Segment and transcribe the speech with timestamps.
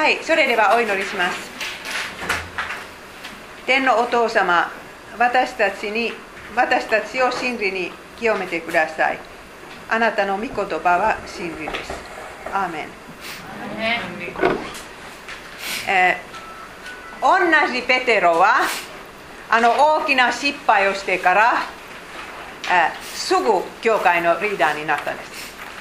[0.00, 1.50] はいそれではお祈りします。
[3.66, 4.70] 天のお父様
[5.18, 6.10] 私たちに
[6.56, 9.18] 私たちを真理に清めてください。
[9.90, 10.64] あなたの御言葉
[10.96, 11.92] は真理です。
[12.50, 12.88] アーメン。
[15.86, 16.30] えー
[17.20, 18.54] 同じペテロは
[19.50, 21.52] あの大きな失敗をしてから、
[22.70, 23.42] えーすぐ
[23.82, 25.30] 教会のリーダーになったんです。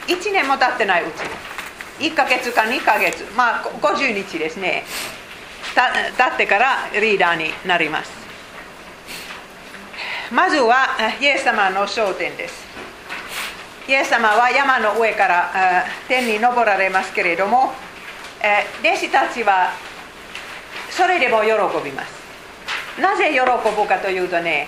[0.08, 1.59] 1年も経ってないうちに
[2.00, 3.26] 1ヶ月か2ヶ月。
[3.36, 4.84] まあ50日ですね。
[6.18, 8.12] たってからリーダーになります。
[10.32, 12.68] まずはイエス様の焦点です。
[13.88, 17.74] イエス様は山の上から天に昇られますけれども
[18.82, 19.72] 弟子たちは
[20.92, 21.50] それでも喜
[21.84, 22.20] びます。
[23.02, 24.68] なぜ喜ぶかというとね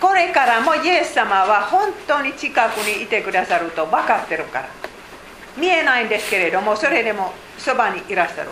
[0.00, 4.68] これからもイエス様は本当に近くにいてくださると分かってるから。
[5.58, 8.50] 見えないんですけれどもそれでもそばにいらっしゃる。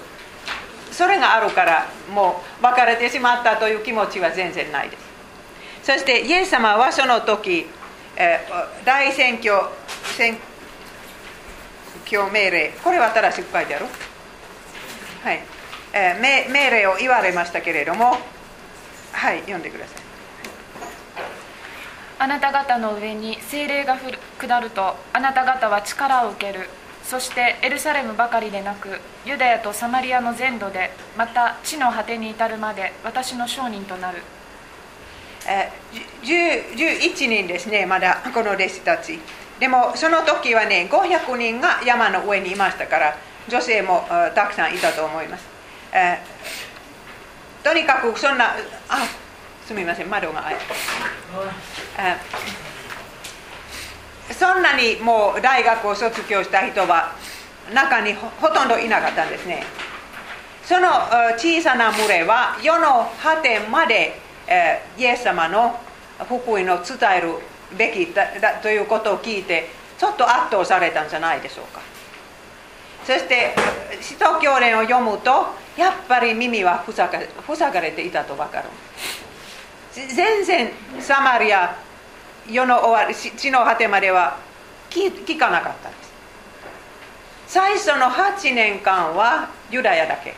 [0.93, 5.07] それがあるからもう別れてしまったという気持ちは全然ないです。
[5.83, 7.67] そしてイエス様はその時、
[8.17, 9.53] えー大選挙
[10.17, 10.39] 選
[12.07, 13.87] 挙命令これは新しく書いてある？
[15.23, 15.41] はい、
[15.93, 18.17] えー命命令を言われましたけれども
[19.13, 20.03] はい読んでください。
[22.19, 26.71] あなた方の上に精霊が降る下るとあなた方は力を受ける。
[27.09, 34.23] そしてエルサレムばかりでなくユダヤとサマリアの全土でまた地の果てに至るまで私の証人となる。
[36.25, 39.21] 11人ですねまだこの弟子たち。
[39.61, 43.17] でもその時はね500人が山の上にいましたから
[43.49, 44.05] 女性も
[44.35, 45.45] たくさんいたと思います、
[47.63, 48.57] とにかくそんな
[48.89, 49.07] あ
[49.65, 50.65] すみません窓が開いて
[51.97, 52.19] あ
[54.33, 57.15] そんなにもう大学を卒業した人は
[57.73, 59.65] 中にほとんどいなかったんですね。
[60.65, 60.89] その
[61.39, 65.79] 小さな群れは世の果てまで、えイエス様の
[66.25, 66.75] 福音を伝
[67.19, 67.35] える
[67.77, 71.81] べきだということを聞いてちょっと圧倒されたんじゃないでしょうか。
[73.05, 73.55] そして
[74.01, 75.31] 使徒教練を読むと
[75.77, 77.21] やっぱり耳は塞が
[77.57, 78.69] 塞がれていたと分かる。
[79.95, 80.71] 全然
[81.01, 81.77] サマリア
[82.49, 84.39] 世の終わり地の果てまでは
[84.91, 86.07] 聞かなかったんです。
[87.49, 90.35] 最初の8年間はユダヤだけ。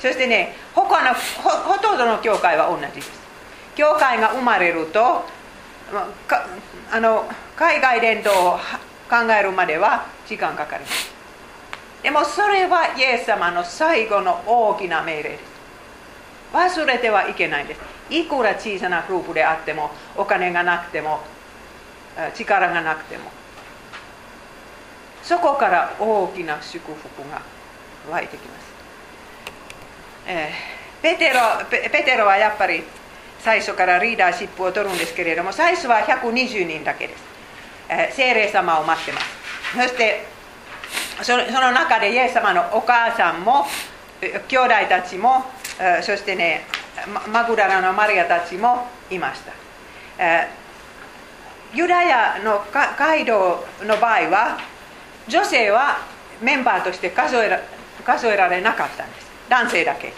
[0.00, 3.10] そしてね他のほとんどの教会は同じです。
[3.74, 5.24] 教会が生まれると
[6.90, 8.58] あの海外伝統を
[9.08, 11.14] 考えるまでは時間かかります。
[12.02, 15.42] でもそれはイエス様の最後の大きな命令です。
[16.52, 17.80] 忘れてはいけないんです。
[18.10, 21.20] いくら小さなグループであってもお金がなくても
[22.34, 23.24] 力がなくても
[25.22, 27.42] そこから大きな祝福が
[28.10, 28.66] 湧いてきます、
[30.28, 30.50] え
[31.02, 32.84] ペテロペテロはやっぱり
[33.40, 37.24] 最初からリーダーシップを取るんですけれども最初は120人だけです、
[37.88, 39.26] え聖霊様を待ってます。
[39.74, 40.24] そして
[41.22, 43.66] その中でイエス様のお母さんも
[44.20, 45.44] 兄弟たちも
[45.80, 46.64] えそしてね
[47.30, 49.52] マグダラのマリアたちもいました、
[50.18, 50.48] え
[51.74, 54.58] ユダヤのか街道の場合は
[55.28, 55.98] 女性は
[56.40, 57.60] メンバーとして数えら
[58.04, 59.26] 数えられなかったんです。
[59.48, 60.12] 男性だけ。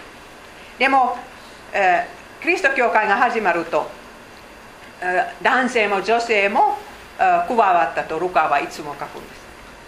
[0.78, 1.16] でも、
[1.72, 3.90] えーキリスト教会が始まると、
[5.00, 6.78] えー男性も女性も、
[7.18, 9.40] えー加わったとルカはいつも書くんです。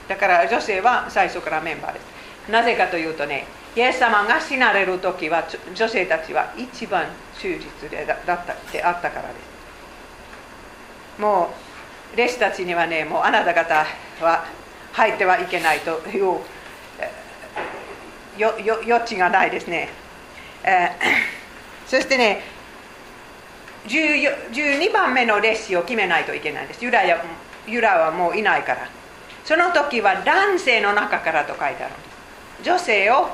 [0.09, 2.51] だから女性は最初からメンバーです。
[2.51, 7.07] なぜかというとねイエス様が死なれる時は女性たちは一番
[7.39, 8.37] 忠実でだった
[8.73, 9.35] であったからで
[11.17, 11.21] す。
[11.21, 11.51] も
[12.15, 13.87] う弟子たちにはねもうあなた方
[14.21, 14.45] は
[14.93, 16.41] 入ってはいけないという
[18.41, 19.89] 余地がないですね、
[20.65, 20.91] えー
[21.87, 22.43] そしてね
[23.87, 26.85] 14 12番目の弟子を決めないといけないんです。
[26.85, 27.23] ユダヤ
[27.67, 28.89] ユダはもういないから。
[29.45, 32.03] その時は男性の中からと書いてあるんで
[32.63, 32.63] す。
[32.63, 33.31] 女性を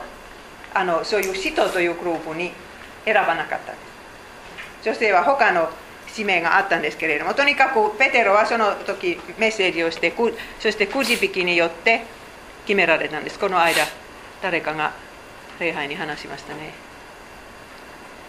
[0.76, 2.52] あのそういう使徒というグループに
[3.05, 3.75] 選ばなかった
[4.84, 5.70] 女性は他の
[6.08, 10.12] 使命があったんですけれどもとにかくペテロはその時メッセージをして
[10.61, 12.05] そしてくじ引きによって
[12.67, 13.38] 決められたんです。
[13.38, 13.84] この間
[14.43, 14.93] 誰かが
[15.61, 16.75] 礼拝に話しましたね。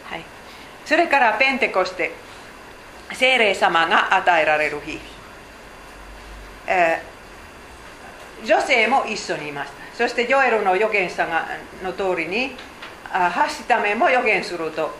[0.05, 0.23] はい。
[0.85, 2.11] それからペンテコステ
[3.13, 4.99] 聖霊様が与えられる日、
[6.67, 7.17] えー
[8.45, 9.76] 女性も一緒にいました。
[9.97, 11.27] そしてジョエルの預言者
[11.83, 12.51] の通りに
[13.11, 14.91] あハシタメも預言すると。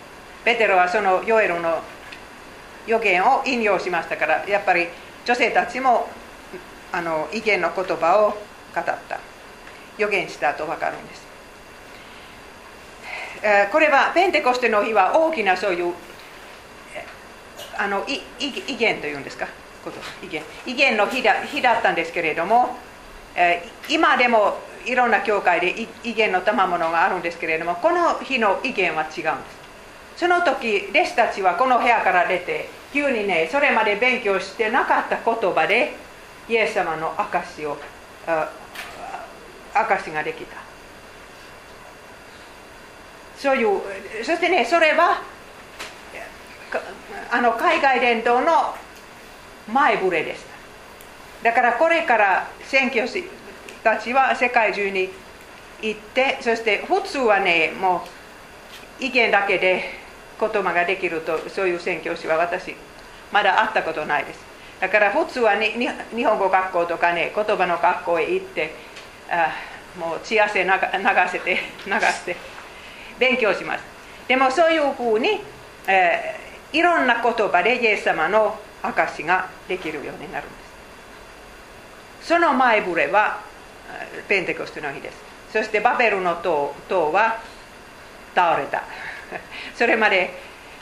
[0.44, 1.84] ペテロはそのジョエルの
[2.88, 4.88] 予言を引用しましたからやっぱり
[5.26, 6.08] 女性たちも
[6.92, 8.30] あの意見の言葉を
[8.74, 9.20] 語った。
[9.98, 11.28] 予言したと分かるんです。
[13.72, 15.94] これはペンテコステの日は大きなそういう
[17.78, 19.48] あのいい意見というんですか？
[19.84, 20.42] こと意見。
[20.66, 22.78] 意見の日だ日だったんですけれども、
[23.90, 29.28] 今でもいろんな教会でい意見の賜物があるんですけれどもこの日の意見は違うんです。
[30.18, 35.94] その時弟子たちはこの部屋から出て急にねそれまで勉強してなかった言葉で
[36.50, 37.78] イエス様の証を
[38.26, 38.50] あ
[39.74, 40.58] 証ができた。
[43.38, 43.82] そういう
[44.24, 45.22] そしてねそれは
[47.32, 48.74] あの海外伝統の
[49.72, 50.42] 前触れでし
[51.44, 51.50] た。
[51.50, 53.30] だからこれから宣教師
[53.88, 55.10] たちは世界中に
[55.82, 58.04] 行ってそして普通はねも
[59.00, 59.86] う意見だけで
[60.40, 62.76] 言葉ができるとそういう宣教師は私
[63.32, 64.46] まだ会ったことないです。
[64.82, 65.72] だから普通はに
[66.14, 68.76] 日本語学校とかね言葉の学校へ行って
[69.30, 69.54] あ
[69.98, 70.74] もう血汗流流
[71.32, 72.36] せて流して
[73.18, 73.84] 勉強します。
[74.28, 75.40] でもそういうふうに、
[75.88, 80.56] えーいろんな言葉でイエス様の証ができるようになるんで
[82.22, 82.28] す。
[82.28, 83.40] その前触れは
[84.28, 85.18] ペンテコステの日です。
[85.52, 87.40] そしてバベルの塔塔は
[88.36, 88.84] 倒れた。
[89.76, 90.34] それまで、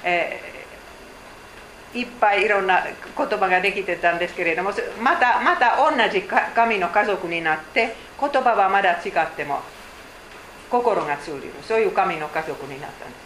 [0.03, 0.55] えー
[1.95, 4.71] いっぱいいろんな言葉ができてたんですけれども
[5.01, 9.61] またまた同じ神の家族になって言葉はまだ違っても
[10.69, 11.53] 心が通じる。
[11.65, 13.19] そういう神の家族になったんです、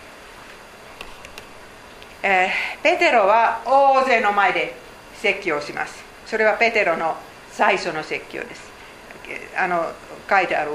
[2.21, 4.75] えーペテロは大勢の前で
[5.15, 6.03] 説教します。
[6.27, 7.17] それはペテロの
[7.51, 8.68] 最初の説教です。
[9.57, 9.91] あの
[10.29, 10.71] 書いてある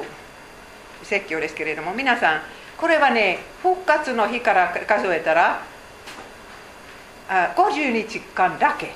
[1.02, 2.40] 説教ですけれども皆さん
[2.76, 5.62] これはね復活の日から数えたら
[7.28, 8.92] あ50日間だけ。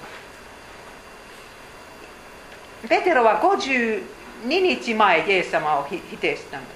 [2.88, 4.02] ペテロは52
[4.46, 6.70] 日前イエス様を否定したんで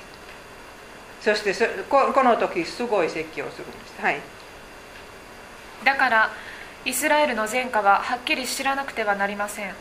[1.20, 1.34] す。
[1.34, 4.02] そしてここの時すごい説教をするんです。
[4.02, 4.20] はい。
[5.84, 6.31] だから
[6.84, 9.75] イスラエルの前科ははっきり知らなくてはなりません。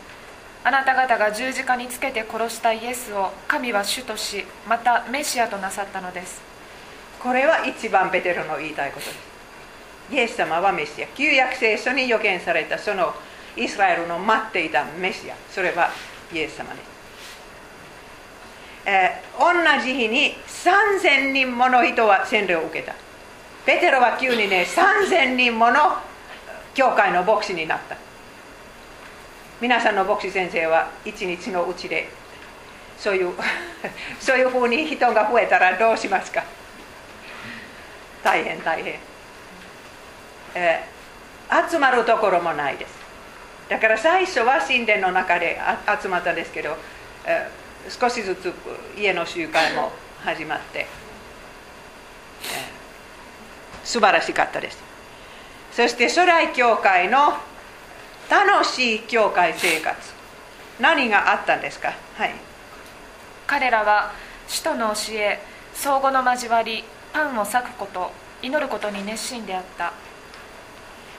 [0.64, 6.40] あなた方が十字架につけて殺したイエスを神は主としまたメシアとなさったのです。
[7.20, 9.06] これは一番ペテロの言いたいこと。
[9.06, 9.18] です
[10.12, 11.06] イエス様はメシア。
[11.16, 13.12] 旧約聖書に予言されたその
[13.56, 15.34] イスラエルの待っていたメシア。
[15.50, 15.90] それは
[16.32, 16.82] イエス様です、
[18.86, 22.94] えー同じ日に3000人もの人は洗礼を受けた。
[23.66, 25.96] ペテロは急にね3000人もの
[26.74, 27.96] 教会の牧師になった。
[29.62, 32.08] 皆さんの牧師先生は一日のうちで
[32.98, 33.32] そういう
[34.18, 36.42] そういうふうに人が増えたらどうしますか？
[38.24, 38.98] 大変大変、
[40.56, 40.92] えー
[41.70, 42.94] 集まるところもないです。
[43.68, 45.60] だから最初は神殿の中で
[46.02, 46.76] 集まったんですけど、
[47.24, 48.52] えー少しずつ
[48.96, 49.92] 家の集会も
[50.24, 54.78] 始まって、えー素晴らしかったです。
[55.72, 57.36] そして初代教会の
[58.32, 59.94] 楽しい教会生活。
[60.80, 61.92] 何があったんですか？
[62.16, 62.34] はい。
[63.46, 64.12] 彼らは
[64.48, 65.38] 使徒の教え
[65.74, 66.82] 相互の交わり
[67.12, 69.92] パンを裂くこと祈ることに熱心であった。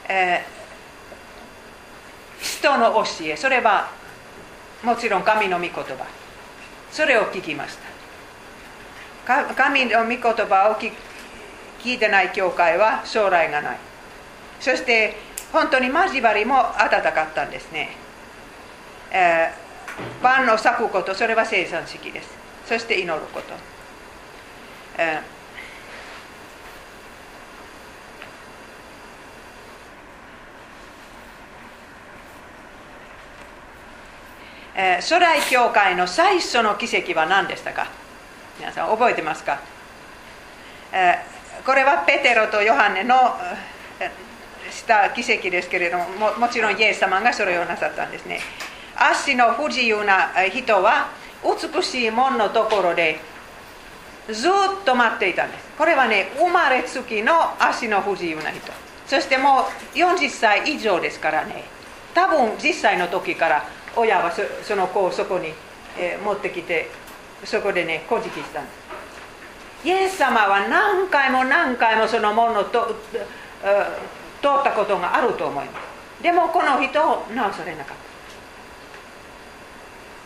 [0.09, 0.63] えー
[2.41, 3.89] 使徒の教えそれは
[4.83, 5.83] もちろん神の御言葉。
[6.91, 7.77] それを聞きまし
[9.25, 9.43] た。
[9.45, 10.91] か神の御言葉を聞
[11.79, 13.77] 聞いてない教会は将来がない。
[14.59, 15.15] そして
[15.53, 17.95] 本当に交わりも温かったんですね、
[19.11, 19.63] えー
[20.23, 22.29] パンを裂くことそれは生産式です。
[22.65, 23.53] そして祈ること、
[24.97, 25.21] えー
[34.75, 37.87] えー初代教会の最初の奇跡は何でしたか？
[38.59, 39.59] 皆さん覚えてますか、
[40.91, 41.17] え
[41.63, 43.15] これはペテロとヨハネの
[44.73, 48.39] した奇跡ですけれどももちろんイエス様がそれをなさったんですね。
[48.95, 51.09] 足の不自由な人は
[51.43, 53.19] 美しい門のところで
[54.31, 54.51] ずっ
[54.85, 55.65] と待っていたんです。
[55.77, 58.71] これはね生まれつきの足の不自由な人。
[59.07, 61.63] そしてもう40歳以上ですからね。
[62.13, 63.65] 多分10歳の時から
[63.95, 64.31] 親は
[64.63, 65.53] その子をそこに、
[65.97, 66.89] え持ってきて
[67.43, 69.87] そこでね、こじきしたんです。
[69.87, 72.95] イエス様は何回も何回もその門をと
[74.43, 75.71] 通ったことがあると思いま
[76.19, 76.21] す。
[76.21, 77.97] でもこの人を治されなかっ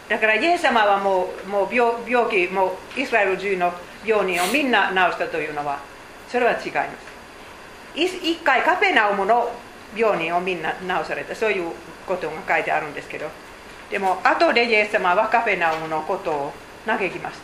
[0.09, 0.15] た。
[0.15, 3.71] だからイエス様はもうもう病病気、もうイスラエル中の
[4.03, 5.79] 病人をみんな治したというのは、
[6.29, 7.07] それは違います。
[7.95, 9.51] 一回カペナウムの
[9.95, 11.71] 病人をみんな治されたそういう
[12.05, 13.27] ことが書いてあるんですけど
[13.89, 16.53] でも後でイエス様はカペナウムのことを
[16.85, 17.37] 嘆きまし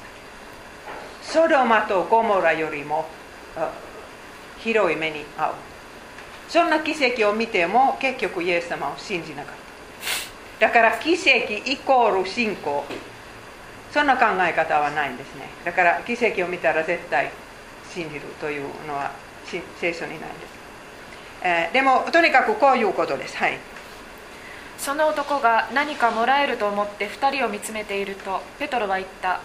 [1.24, 3.08] たソドマとゴモラよりも
[4.60, 5.54] 広い目に遭う
[6.54, 9.56] そんな奇跡を見ても結局イエス様を信じなかっ
[10.60, 10.68] た。
[10.68, 12.84] だから奇跡イコール信仰。
[13.92, 15.50] そんな考え方はないんですね。
[15.66, 17.32] だから奇跡を見たら絶対
[17.92, 19.14] 信じるというのは
[19.82, 20.34] 聖書にないんです、
[21.44, 23.36] えー、でもとにかくこういうことです。
[23.36, 23.58] はい。
[24.78, 29.42] その男が何かもらえると思って2人を見つめているとペトロは言った。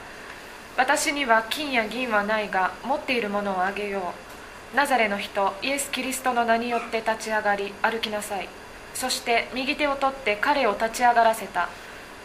[0.77, 4.28] 私には金や銀はないが持っているものをあげよう。
[4.75, 8.49] ナザレの人イエス・キリストの名によって立ち上がり歩きなさい。
[8.93, 11.69] そして右手を取って彼を立ち上がらせた。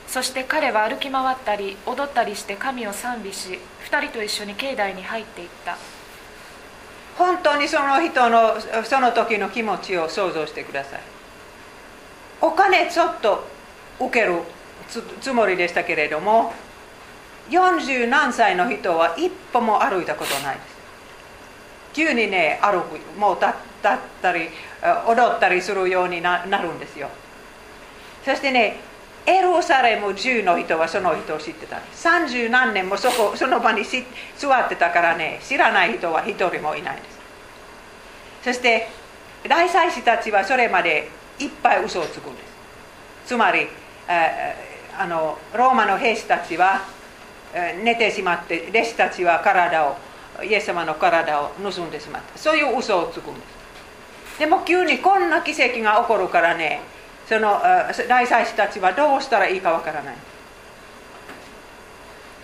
[0.08, 3.60] そして彼は歩き回ったり踊ったりして神を賛美し
[3.90, 5.78] 2人と一緒に境内に入っていった。
[7.18, 11.02] 本当にその人のその時の気持ちを想像してください。
[12.42, 13.48] お金ちょっと
[14.02, 14.42] 受ける
[15.22, 16.54] つもりでしたけれども
[17.50, 20.73] 40何歳の人は一歩も歩いたことないです。
[21.94, 23.52] 急にね歩くもう立っ
[24.22, 24.50] たり
[25.08, 27.10] 踊ったりするようになるんですよ。
[28.26, 28.78] そしてね
[29.26, 31.78] エルサレム中の人はその人を知ってた。
[31.78, 37.20] 30何年もそこその場に座ってたからね知らない人は一人もいないです。
[38.44, 38.90] そして
[39.48, 41.10] 大祭司たちはそれまで
[41.40, 42.42] いっぱい嘘をつくんで
[43.26, 43.28] す。
[43.28, 43.68] つまり
[44.98, 46.82] あのローマの兵士たちは
[47.84, 49.96] 寝てしまって弟子たちは体を
[50.44, 52.38] イエス様の体を盗んでしまった。
[52.38, 53.42] そういう嘘をつくんで
[54.36, 54.40] す。
[54.40, 56.82] でも急にこんな奇跡が起こるからね
[57.30, 57.62] その
[58.10, 60.16] 大祭司たちはどうしたらいいかわからない。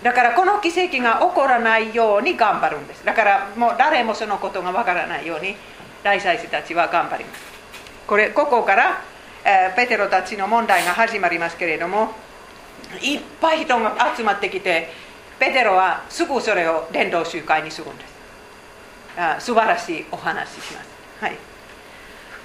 [0.03, 3.03] だからこの奇跡が起こらないように頑張るんです。
[3.03, 5.55] だからもう誰もそのことがわからないように
[6.03, 7.41] 大祭司たちは頑張ります。
[8.07, 9.01] これここから、
[9.43, 12.13] え、ペテロたちの問題が始まりますけれども
[13.01, 14.89] いっぱい人が集まってきて
[15.39, 18.13] ペテロはすぐそれを伝道集会にするんです。
[19.17, 20.89] あ素晴らしいお話しします、
[21.21, 21.37] はい。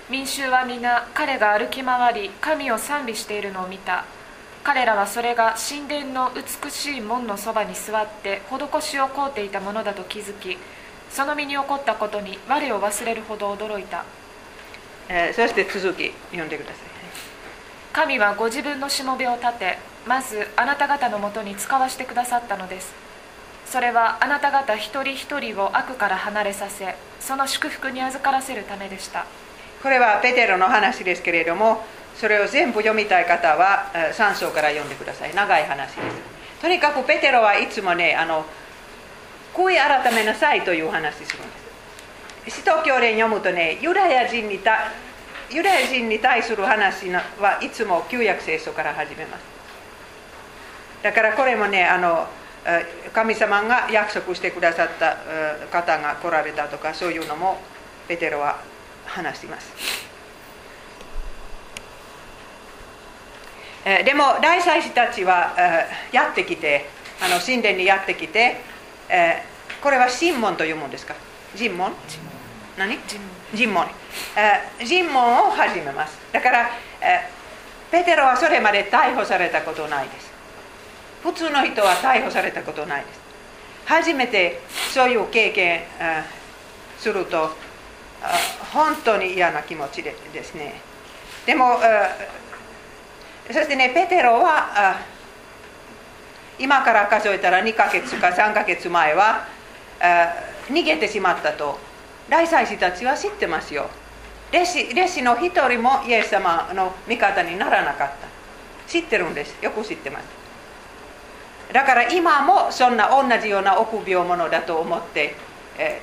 [0.08, 4.04] 民衆は皆彼が歩き回り神を賛美しているのを見た。
[4.64, 10.56] 彼らはそれが神殿の美しい門のそばに座って施しを請うていたものだと気づき
[11.10, 14.06] その身に起こったことに我を忘れるほど驚いた、
[15.10, 16.93] えー、そして続き読んでください
[17.94, 22.92] 神はご自分のしもべを立てまずあなた方のもとに使わしてくださったのです。
[23.66, 29.26] それはあなた方一人一人を悪から離れさせその祝福に預からせるためでした。
[29.80, 31.84] これはペテロの話ですけれども
[32.16, 35.34] それを全部読みたい方は3章から読んでください。
[35.34, 36.00] 長い話です。
[36.62, 38.44] とにかくペテロはいつもねあの
[39.54, 41.46] 悔い改めなさいという話するん
[42.44, 42.56] です。
[42.56, 44.90] 使徒教連読むとねユダヤ人にた
[45.54, 49.44] ユダヤ人に対する話はいつも旧約聖書から始めます。
[51.00, 52.26] だからこれもねあの
[53.12, 55.16] 神様が約束してくださった
[55.70, 57.60] 方が来られたとかそういうのも
[58.08, 58.58] ペテロは
[59.06, 59.72] 話しています。
[63.84, 65.54] でも大祭司たちは
[66.10, 66.86] やってきて
[67.22, 68.56] あの神殿にやってきて
[69.80, 71.14] これは神門というもんですか？
[71.54, 71.92] 尋問
[72.76, 72.98] 何
[73.54, 73.86] 尋問
[74.84, 76.70] 尋問を始めますだから
[77.90, 80.32] ペテロはそれまで逮捕されたことないです
[81.22, 83.20] 普通の人は逮捕されたことないです
[83.86, 84.60] 初めて
[84.92, 85.82] そういう経験
[86.98, 87.50] すると
[88.72, 90.80] 本当に嫌な気持ちでですね
[91.46, 91.78] でも
[93.46, 94.96] そしてねペテロは
[96.58, 99.46] 今から数えたら2ヶ月か3ヶ月前は
[100.68, 101.78] 逃げてしまったと
[102.28, 103.88] 大祭司たちは知ってますよ。
[104.52, 108.28] 弟子弟子の一人もイエス様の味方にならなかった。
[108.88, 109.56] 知ってるんです。
[109.62, 110.24] よく知ってます。
[111.72, 115.34] だから今もそんな同じような臆病者だと思って、
[115.78, 116.00] え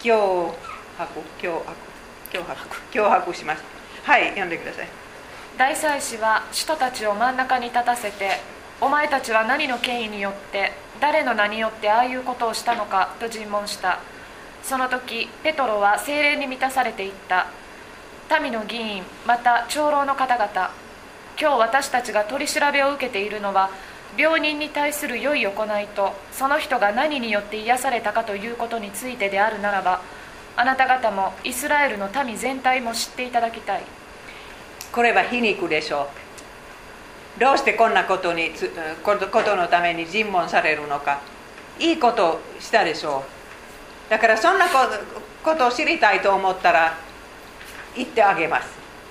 [0.00, 0.56] ー、今日
[0.98, 1.76] 迫脅迫
[2.32, 3.62] 脅迫脅迫します。
[4.04, 4.88] はい読んでください。
[5.56, 8.32] 大祭司は使徒たちを真ん中に立たせて
[8.80, 14.00] お前たちは何の権威によって誰の名によってああいうことをしたのかと尋問した。
[14.68, 17.46] その時ペトロは精霊に満たされていった。
[18.42, 20.70] 民の議員また長老の方々。
[21.40, 23.70] 今日私たちが取り調べを受けているのは
[24.18, 30.00] 病人に対する良い行いとその人が何によって癒されたかということについてであるならば
[30.56, 33.82] あなた方もイスラエルの民全体も知っていただきたい。
[34.90, 36.08] これは皮肉でしょ
[37.36, 37.40] う。
[37.40, 38.50] どうしてこんなことに
[39.04, 41.20] ことのために尋問されるのか。
[41.78, 43.35] いいことしたでしょう。
[44.08, 46.96] だからそんなことを知りたいと思ったら
[47.96, 48.68] 言ってあげます。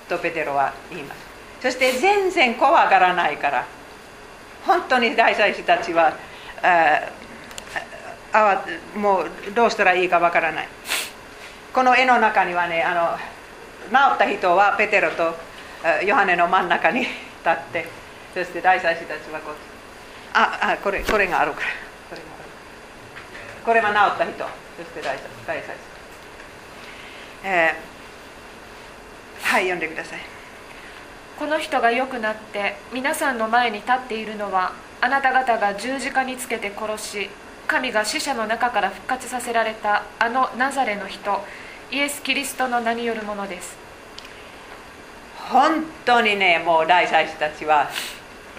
[0.08, 1.20] とペテロは言います。
[1.60, 3.66] そして全然怖がらないから
[4.64, 6.12] 本当に大祭司たちは
[8.32, 10.68] あもうどうしたらいいかわからない。
[11.72, 13.18] この絵の中にはねあの
[13.90, 15.34] 治った人はペテロと
[16.04, 17.10] ヨハネの真ん中に立
[17.48, 17.86] って
[18.32, 19.54] そして大祭司たちはこう
[20.34, 21.66] ああこれこれがあるから。
[22.10, 22.20] これ
[23.64, 24.65] これは治った人。
[24.76, 25.16] そして大
[25.46, 25.70] 大祭司、
[27.44, 30.20] えー、はい読んでください。
[31.38, 37.30] この人が良くなって皆さんの前に立っているのはあなた方が十字架につけて殺し
[37.66, 41.42] 神が死者の中から復活させられたあのナザレの人
[41.90, 43.76] イエス・キリストの名によるものです。
[45.50, 47.88] 本当にねもう大祭司たちは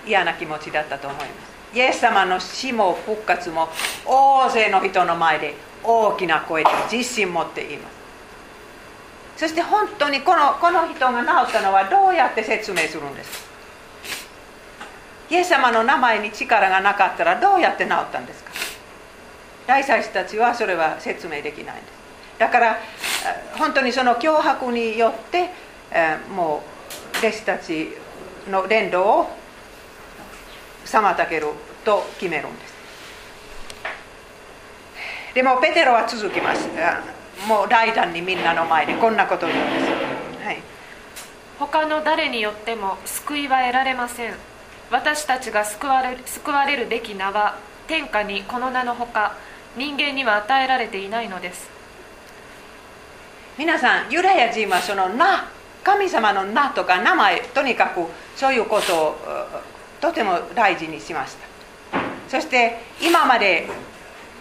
[0.05, 1.77] 嫌な気持ちだったと思います。
[1.77, 3.69] イエス様の死も復活も
[4.05, 5.53] 大勢の人の前で
[5.88, 7.98] 大きな声で自信持っています。
[9.38, 13.48] そして本当にこのこの人が治ったのはどうやって説明するんです
[15.29, 18.51] イエス様の名前に力がなかったらどうやって治ったんですか？
[19.67, 21.98] 大祭司たちはそれは説明できないんです。
[22.39, 22.79] だから
[23.58, 25.51] 本当にその脅迫によって
[26.34, 26.63] も
[27.15, 27.89] う弟子たち
[28.50, 29.29] の伝道を
[30.86, 31.48] 妨げる
[31.84, 32.76] と決めるんです。
[35.38, 36.67] でもペテロは続きます。
[37.48, 40.58] もう大胆にみんなの前でこんなことを言うんです、はい、
[41.60, 44.34] 他の誰によっても救いは得られません。
[44.89, 49.36] 私たちが救われ救われるべき名は天下にこの名のほか
[49.77, 51.70] 人間には与えられていないのです。
[53.60, 55.48] 皆さんユダヤ人はその名
[55.84, 59.15] 神様の名とか名前とにかくそういうことを
[60.01, 62.00] とても大事にしました。
[62.27, 63.70] そして今まで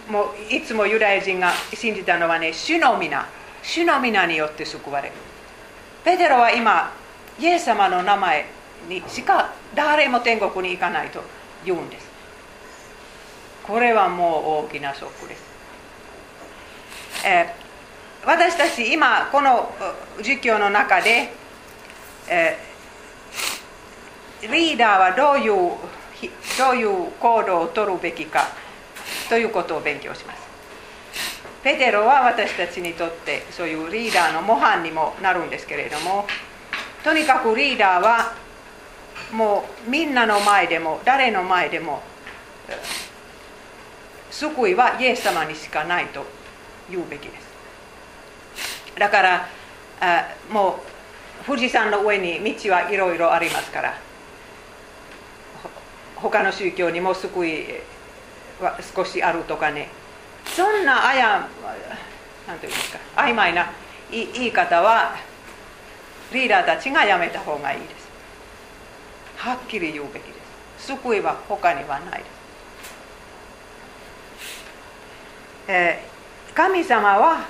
[0.09, 3.27] もういつもユダヤ人が信じたのはね主の皆。
[3.63, 5.15] 主の皆によって救われる。
[6.05, 6.93] ペテロは今
[7.39, 8.47] イエス様の名前
[8.89, 11.21] にしか誰も天国に行かないと
[11.65, 12.07] 言うんです。
[13.67, 15.43] これはもう大きなショックです、
[17.27, 19.75] えー、私たち今この
[20.19, 21.33] 授業の中で、
[22.29, 25.73] えー、リーダーはどういう
[26.57, 28.47] どういう行動を取るべきか。
[29.29, 30.47] ということを勉強します。
[31.63, 36.25] ペテロは私たちにとってそういうリーダーの模範にもなるんですけれども
[37.03, 38.35] とにかくリーダーは
[39.33, 42.03] もうみんなの前でも誰の前でも
[44.31, 46.25] 救いはイエス様にしかないと
[46.89, 47.47] 言うべきです。
[48.97, 49.49] だから
[50.01, 50.79] あも
[51.43, 53.99] う富士山の上に道はいろいろありますから
[56.15, 57.67] 他の宗教にも救い
[58.61, 59.89] は少しあるとかね
[60.47, 61.49] そんなあや
[62.47, 63.71] なんていうんですか曖昧な
[64.11, 65.17] 言い方は
[66.33, 68.09] リーダーたちがやめた方がいいです
[69.37, 70.33] はっきり言うべきで
[70.79, 72.31] す救いは他にはないです、
[75.69, 77.45] えー、神様は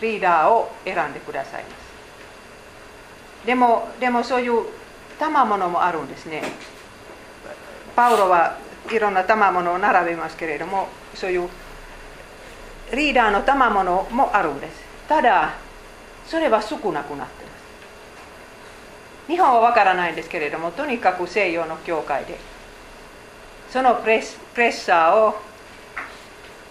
[0.00, 4.64] リーダーを選んでくださいますでもでもそういう
[5.18, 6.42] 賜物もあるんですね
[7.94, 8.58] パウロは
[8.90, 11.48] いろんな賜物を並べますけれどもそういう
[12.94, 14.82] リーダーの賜物もあるんです。
[15.08, 15.54] ただ
[16.26, 17.50] それは少なくなってます。
[19.28, 22.36] 日本はわからないんですけれどもとにかく西洋の教会で
[23.70, 25.36] そのプレスプレッシャーを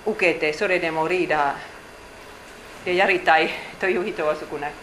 [0.05, 4.73] 受けてそれでもリーダーでやりたいという人は少ない。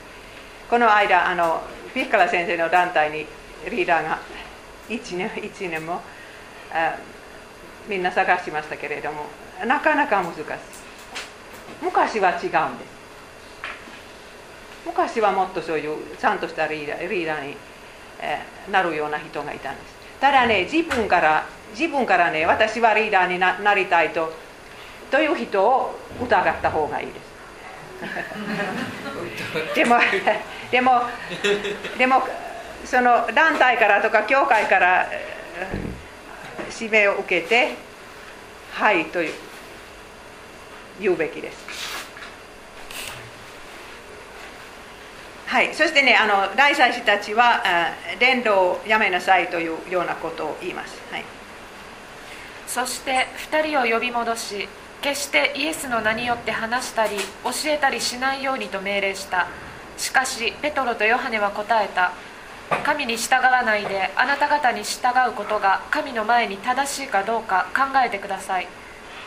[0.71, 1.63] この間あの
[1.95, 3.27] ピッカラ先生の団体に
[3.71, 4.19] リーダーが
[4.89, 6.01] 1年 ,1 年も
[7.89, 9.27] みんな探しましたけれども
[9.67, 10.43] なかなか難しい。
[11.83, 12.97] 昔は違うんです。
[14.87, 17.57] 昔はもっとそういうちゃんとしたリーダーリーダーに、
[18.21, 19.97] えー、なるような人がいたんです。
[20.21, 24.33] ただね自分から自分からね私はリーダーにななりたいと
[25.11, 27.27] という人を疑った方がいいです。
[29.75, 29.97] でも
[30.71, 31.03] でも
[31.99, 32.23] でも
[32.85, 35.09] その団体からとか教会から
[36.73, 37.75] 指名を受けて
[38.73, 39.33] はいという
[41.01, 42.07] 言うべきです。
[45.47, 47.63] はい、そしてねあの大祭司たちは
[48.19, 51.01] 伝道をやめなさいというようなことを言います。
[51.11, 51.25] はい、
[52.67, 54.69] そして2人を呼び戻し
[55.01, 59.47] 決してイエスの名によって話したり教えたりしないようにと命令した
[59.97, 62.13] しかしペトロとヨハネは答えた
[62.85, 68.69] 神に従わないであなた方に従うことが神の前に正しいかどうか考えてください。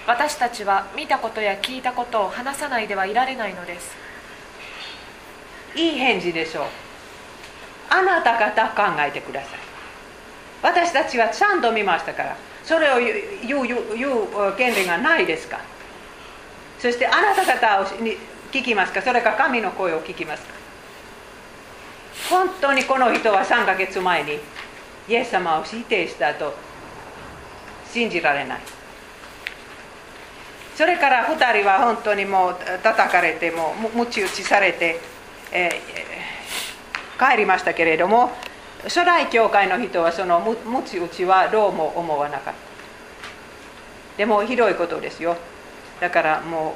[0.08, 3.96] 私たちは見たことや聞いたことを話さないではいられないのです。
[5.76, 6.66] いい返事でしょう。
[7.90, 9.60] あなた方考えてください。
[10.62, 15.60] 私たちはちゃんと見ましたからそれを言う言う言う権利がないですか。
[16.80, 18.18] そしてあなた方に
[18.52, 19.02] 聞きますか。
[19.02, 20.59] それか神の声を聞きますか。
[22.28, 24.40] 本当にこの人は3ヶ月前に
[25.08, 26.54] イエス様を否定したと
[27.92, 28.60] 信じられない。
[30.76, 35.00] それから2人は本当にもう叩かれてもう鞭打ちされて、
[35.52, 38.32] えー、帰りましたけれども
[38.84, 42.60] 初代教会の人はその鞭打ちはどうも思わなかった。
[44.18, 45.38] でもひどいことですよ。
[46.00, 46.76] だからも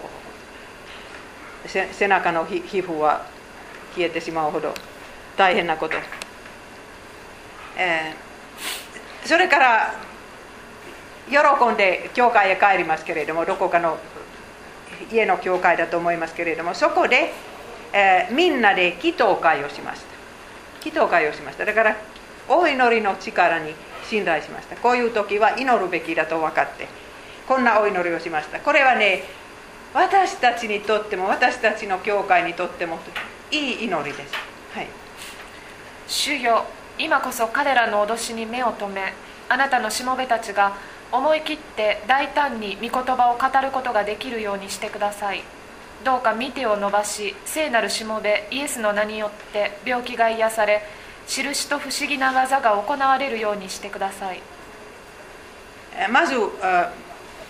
[1.66, 3.26] う背中の皮膚は
[3.96, 4.74] 消えてしまうほど
[5.38, 5.98] 大変なこと、
[7.78, 9.94] えー、それから
[11.30, 11.38] 喜
[11.74, 13.98] んで教会へ帰りますけれどもどこかの
[15.12, 17.32] 家の教会だと思いますけれどもそこで、
[17.94, 20.14] えー、みんなで祈祷会をしました。
[20.86, 21.66] 祈祷会をしました。
[21.66, 21.96] だから
[22.50, 23.74] お祈りの力に
[24.10, 24.76] 信頼しました。
[24.76, 26.88] こういう時は祈るべきだと分かって
[27.48, 28.60] こんなお祈りをしました。
[28.60, 29.24] これはね
[29.94, 33.00] 私たちにとっても私たちの教会にとっても
[33.52, 34.34] いい祈りです、
[34.74, 34.88] はい、
[36.08, 36.66] 主よ
[37.00, 39.14] 今こそ彼らの脅しに目を留め
[39.50, 40.74] あなたのしもべたちが
[41.12, 45.44] 思い切って大胆に御言葉を語ることができるようにしてください。
[46.04, 50.82] どうか見てを伸ばし聖なるしもべイエスの名によって病気が癒され
[51.28, 54.42] 印と不思議な技が行われるようにしてください。
[56.12, 56.36] まず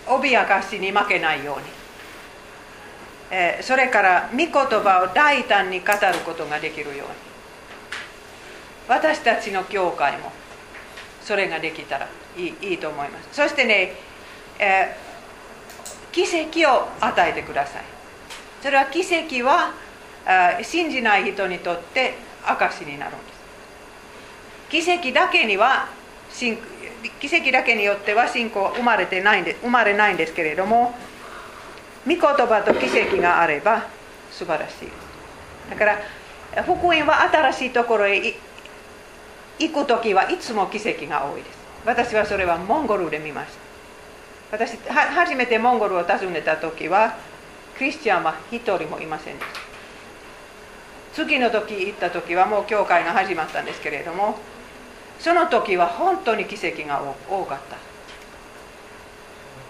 [0.06, 1.58] 脅かしに負けないよ
[3.30, 3.62] うに。
[3.62, 7.23] それから御言葉を大胆に語ることができるように。
[8.88, 10.32] 私たちの教会も
[11.22, 13.28] それができたらいいいいと思います。
[13.32, 13.92] そしてね、
[14.58, 16.24] えー、奇
[16.62, 17.82] 跡を与えてください。
[18.62, 19.72] それは奇跡は
[20.62, 23.34] 信じない人にとって証になるんです。
[24.70, 25.88] 奇跡だけには
[26.30, 26.56] 奇
[27.28, 30.94] 跡だけによっては信仰は生まれてないんで生まれないんですけれども
[32.06, 33.86] 御言葉と奇跡があれば
[34.30, 34.88] 素晴らしい
[35.70, 38.34] だから福音は新しいところへ
[39.58, 41.58] 行く時はいつも奇跡が多いです。
[41.84, 43.52] 私はそれはモンゴルで見まし
[44.50, 44.56] た。
[44.56, 47.16] 私初めてモンゴルを訪ねた時は
[47.76, 49.60] クリスチャンは一人もいませんでした。
[51.14, 54.36] 次の時行った時はもう教会が始まったんですけれども
[55.18, 57.76] その時は本当に奇跡が多かった。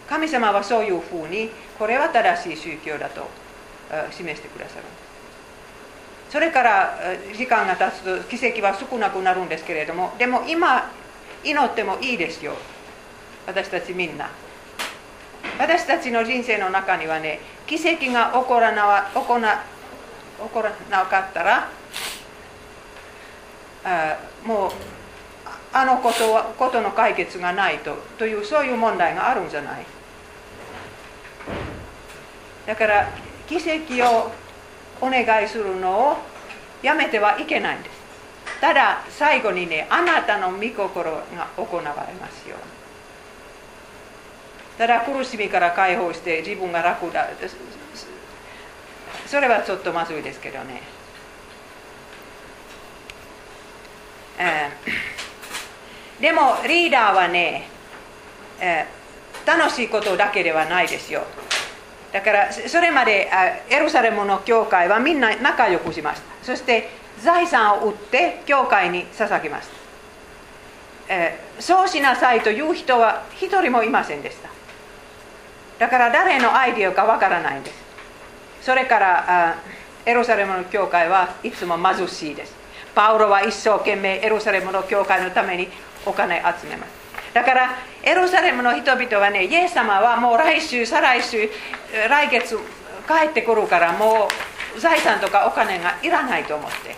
[0.08, 3.26] 神様はそういうふうにこれは正しい宗教だと
[4.10, 4.82] 示してくださる。
[6.34, 6.98] それから
[7.32, 10.90] 時間が経つと奇跡は少なくなるんですけれどもでも今
[11.44, 12.54] 祈ってもいいですよ。
[13.46, 14.28] 私たちみんな。
[15.60, 19.62] 私たちの人生の中にはね奇跡が起こらな起こな
[20.42, 21.68] 起こらなかったら
[23.84, 24.70] あもう
[25.72, 29.86] あのことはことの解決がないとというそういう問題があるんじゃない。
[32.66, 33.08] だから
[33.46, 34.32] 奇跡を
[35.00, 36.16] お願いするのを
[36.82, 38.04] やめてはいけないんです。
[38.60, 41.20] ただ最後にねあなたの御心が
[41.56, 42.56] 行われますよ
[44.78, 47.28] ただ苦しみから解放して自分が楽だ。
[49.26, 50.82] それはちょっとまずいですけどね、
[54.38, 57.68] えー、でもリーダーはね、
[58.60, 61.24] えー、楽しいことだけではないですよ。
[62.14, 63.28] だからそれまで
[63.68, 66.44] エルサレムの教会はみんな仲良くしました。
[66.44, 66.88] そして
[67.20, 69.68] 財産を売って教会に捧げまし
[71.08, 74.48] た、え、そうしなさいという人は一人もいませんでした。
[75.78, 77.82] だから誰のアイディアかわからないんです。
[78.62, 79.56] それから
[80.06, 82.54] エルサレムの教会はいつも貧しいです。
[82.94, 85.68] パウロは一生懸命エルサレムの教会のために
[86.06, 86.90] お金集めます。
[87.34, 91.48] だからエルサレムの人々はねイエス様はもう来週再来週
[92.08, 92.56] 来月
[93.08, 94.28] 帰ってくるからも
[94.76, 96.96] う財産とかお金がいらないと思って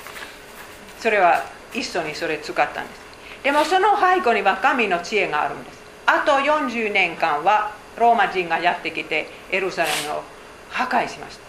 [0.99, 3.01] それは一緒にそれ使ったんです
[3.45, 10.23] でもその背後には神の知恵があるんですあと40年間はローマ人がやってきてエルサレムを
[10.71, 11.47] 破壊しました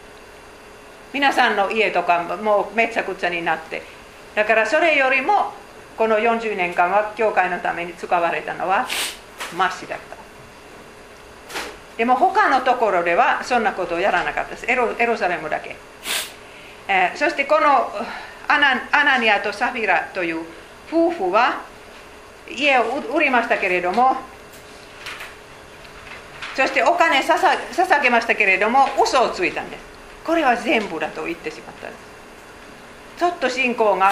[1.14, 3.82] 皆さんの家とかもうめちゃくちゃになって
[4.36, 5.54] だからそれよりも
[5.98, 8.88] この40年間は教会のために使われたのは
[9.56, 10.18] マシだった。
[11.98, 14.66] でも他のところではそんなことをやらなかったです。
[14.70, 15.76] エロエロサレムだけ、
[16.88, 17.92] えー、そしてこの
[18.48, 20.42] アナアナニアとサフィラという
[20.92, 21.62] 夫婦は
[22.50, 22.84] 家を
[23.16, 24.16] 売りましたけれども
[26.56, 29.84] そしてお金捧げましたけれども嘘をついたんです。
[30.24, 33.20] これは全部だと言ってしまったんです。
[33.20, 34.12] ちょっと信仰が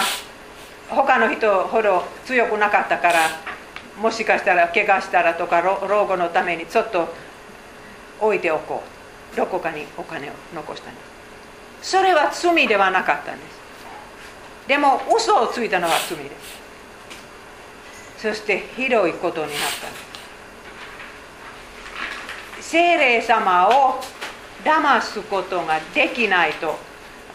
[0.89, 3.29] 他の人ほど強くなかったから
[3.99, 7.07] もしかしたら怪我したらとか老後のためにちょっと
[8.19, 8.95] 置いておこう。
[9.35, 11.01] どこかにお金を残したんで
[11.81, 13.55] すそれは罪ではなかったんです。
[14.67, 16.29] でも嘘をついたのは罪で。
[18.17, 19.91] すそしてひどいことになったん
[22.55, 22.69] です。
[22.71, 24.01] 精霊様を
[24.63, 26.75] 騙すことができないと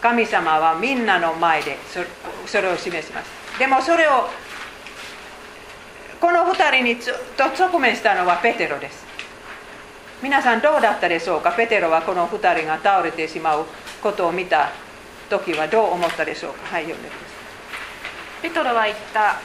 [0.02, 1.78] 神様はみんなの前で
[2.46, 3.30] それを示します。
[3.58, 4.28] でもそれを
[6.20, 6.96] この2人に
[7.36, 9.06] と直面したのはペテロです。
[10.22, 11.52] 皆さんどうだったでしょうか？
[11.52, 13.64] ペテロはこの2人が倒れてしまう
[14.02, 14.70] ことを見た
[15.30, 16.74] 時はどう思ったでしょうか？
[16.74, 18.50] はい読んでください。
[18.50, 19.40] ペトロは言った。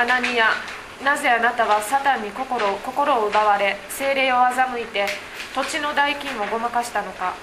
[0.00, 0.50] アナニア
[1.04, 5.06] なぜあなたはサタンに心を心を奪われ精霊を欺いて
[5.54, 7.34] 土地の代金をごまかしたのか？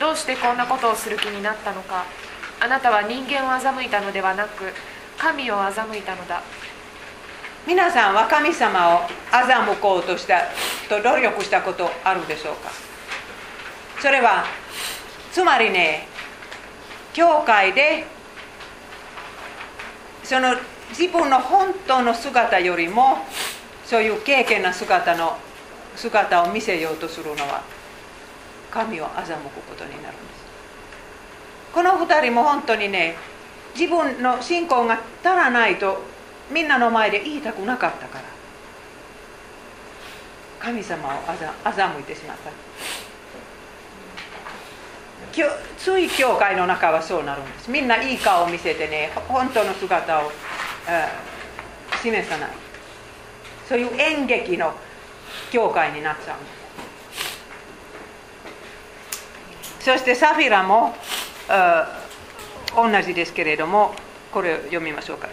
[0.00, 2.04] どうしてこんなことをする気になったのか？
[2.58, 4.72] あなたは人間を欺いたのではなく
[5.18, 6.42] 神を欺いたのだ。
[7.64, 10.48] 皆さんは神様を欺こうとした
[10.88, 12.70] と努力したことあるでしょうか？
[14.00, 14.44] それは
[15.30, 16.08] つまりね
[17.12, 18.04] 教会で
[20.24, 20.56] その
[20.90, 23.18] 自分の本当の姿よりも
[23.84, 25.38] そういう経験な姿の
[25.94, 27.62] 姿を見せようとするのは
[28.72, 30.42] 神を欺くことになるんです。
[31.72, 33.14] この2人も本当にね
[33.74, 36.10] 自分の信仰が足らないと
[36.52, 38.24] みんなの前で言いたくなかったから。
[40.60, 41.12] 神様を
[41.64, 42.50] 欺いてしまった。
[45.78, 47.70] つい教会の中はそうなるんです。
[47.70, 50.30] みんないい顔を見せてね本当の姿を
[52.02, 52.50] 示さない。
[53.68, 54.74] そういう演劇の
[55.50, 56.50] 教会になっちゃうんで
[59.80, 59.84] す。
[59.84, 60.94] そしてサフィラも
[62.76, 63.94] 同じですけれども
[64.30, 65.26] これを読みましょうか、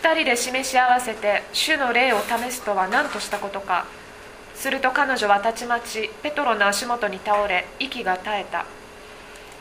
[0.00, 3.84] 2人で示し合わせて主の霊を試すとは何としたことか。
[4.54, 8.64] すると彼女はたちまちペトロの足元に倒れ息が絶えた。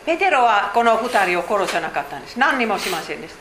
[0.05, 2.39] ペテロはこの2人を殺さなかったんです。
[2.39, 3.39] 何にもしませんでした。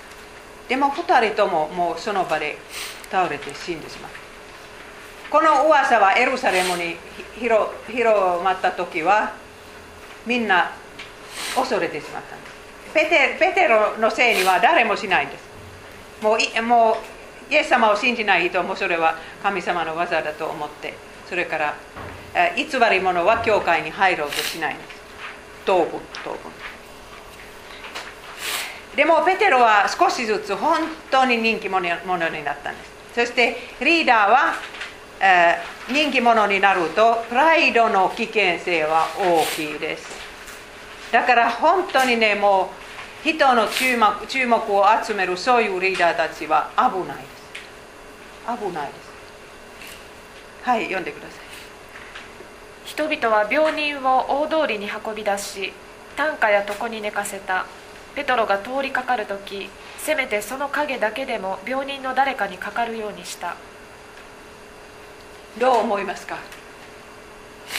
[0.69, 2.57] でも2人とももうその場で
[3.11, 4.19] 倒れて死んでしまった。
[5.31, 6.97] この噂はエルサレムに
[7.39, 7.71] 広
[8.43, 9.35] まった時は
[10.25, 10.73] みんな
[11.55, 12.57] 恐れてしまったんです。
[12.95, 15.56] ペテペテロのせいには誰もしないんです。
[16.23, 16.93] もうも
[17.51, 20.95] うイエス様を信じない人もそれは神様の技だと思って
[21.29, 21.75] それから
[22.57, 24.75] 偽り者は教会に入ろうとしない。
[24.75, 24.97] んです
[25.65, 26.39] 当分当分
[28.95, 30.79] でもペテロは少しずつ本
[31.11, 32.97] 当に人気者になったんです。
[33.15, 34.55] そしてリーダーは、
[35.21, 35.59] え、
[35.93, 40.09] 人気者になるとプライドの危険性は大きいです。
[41.13, 42.86] だから本当にねもう
[43.25, 48.61] 人の注目注目を集めるそういうリーダーたちは危ないです。
[48.65, 49.07] 危ないです。
[50.63, 51.41] はい読んでください。
[52.85, 55.73] 人々は病人を大通りに運び出し
[56.17, 57.67] 担架や床に寝かせた。
[58.15, 63.57] ペトロが通りかかる時せめてその影だけでも病人の誰かにかかるようにした。
[65.59, 66.39] どう思いますか？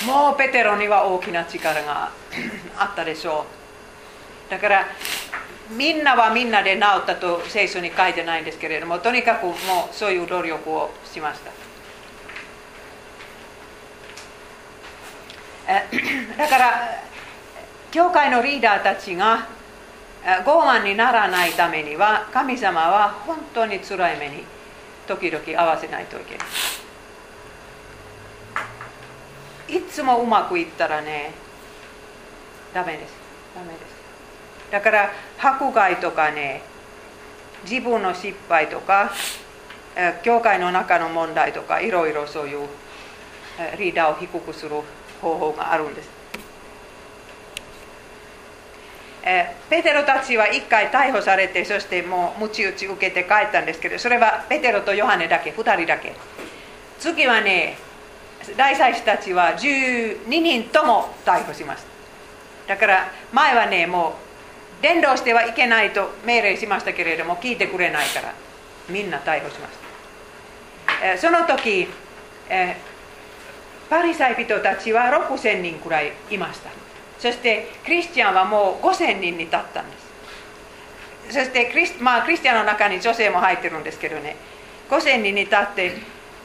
[0.05, 2.11] もうペテロには大きな力が
[2.77, 3.56] あったでしょう
[4.49, 4.85] だから
[5.69, 9.55] みんなはみんなで治ったと聖書に書いてないんですけれどもとにかくもう
[9.91, 11.51] そういう努力をしました。
[16.37, 17.03] だから
[17.91, 19.47] 教会のリーダーたちが
[20.45, 24.45] 傲慢にならないためには神様は本当につらい目に
[25.07, 26.47] 時々合わせないといけない。
[29.77, 31.33] いつもうまくいったらね
[32.73, 33.13] ダメです。
[33.53, 33.96] ダメです。
[34.71, 36.61] だから迫害とかね
[37.63, 39.11] 自分の失敗とか
[40.23, 42.67] 教会の中の問題とかいろいろそういう
[43.77, 44.71] リーダーを低くする
[45.21, 46.17] 方法があるんです。
[49.69, 56.15] ペテロたちは一回逮捕されてそしてもう鞭打ち受けて帰ったんですけどそれはペテロとヨハネだけ2人だけ。
[56.99, 57.77] 次はね
[58.55, 61.83] 大祭司たちは12人とも逮捕しまし
[62.67, 64.26] ただから前はねもう
[64.81, 68.33] 伝道してはいけないと命令しましたけれども聞いてくれないから
[68.89, 69.73] みんな逮捕しまし
[71.01, 71.87] た、えその時、
[72.49, 72.77] え
[73.89, 76.69] パリサイ人たちは6000人くらいいました
[77.19, 79.97] そしてクリスチャンはもう5000人に立ったんで
[81.29, 84.35] すそしてクリス,、まあ、クリスチャンの中に女性も入ってるんですけどね
[84.89, 85.93] 5000人に立って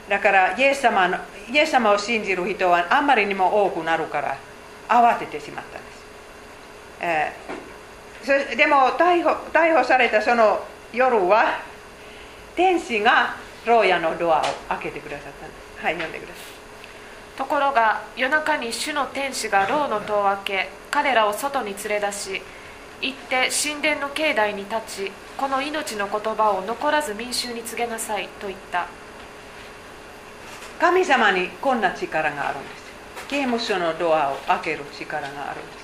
[0.08, 1.18] だからイエス様の
[1.50, 4.36] イエス様を信じる人はあんまりにも多くなるから
[4.88, 6.04] 慌ててしまったんです、
[7.00, 7.71] えー
[8.24, 10.60] でも逮捕逮捕されたその
[10.92, 11.60] 夜は
[12.54, 15.84] 天使が牢屋のドアを開けてくださったんです。
[15.84, 16.42] はい読んでください。
[17.36, 22.42] ところが夜中に主の天使が牢の戸を開け彼らを外に連れ出し
[23.00, 28.86] 行って神殿の境内に立ちこの命の言葉を残らず民衆に告げなさいと言った。
[30.78, 32.82] 神様にこんな力があるんです。
[33.28, 35.81] 刑務所のドアを開ける力があるんです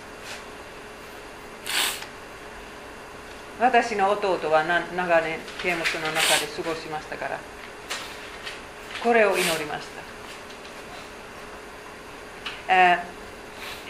[3.61, 7.41] 私の弟は長年刑務所の中で過ごしましたから
[9.03, 9.87] これを祈りまし
[12.69, 12.99] た、え、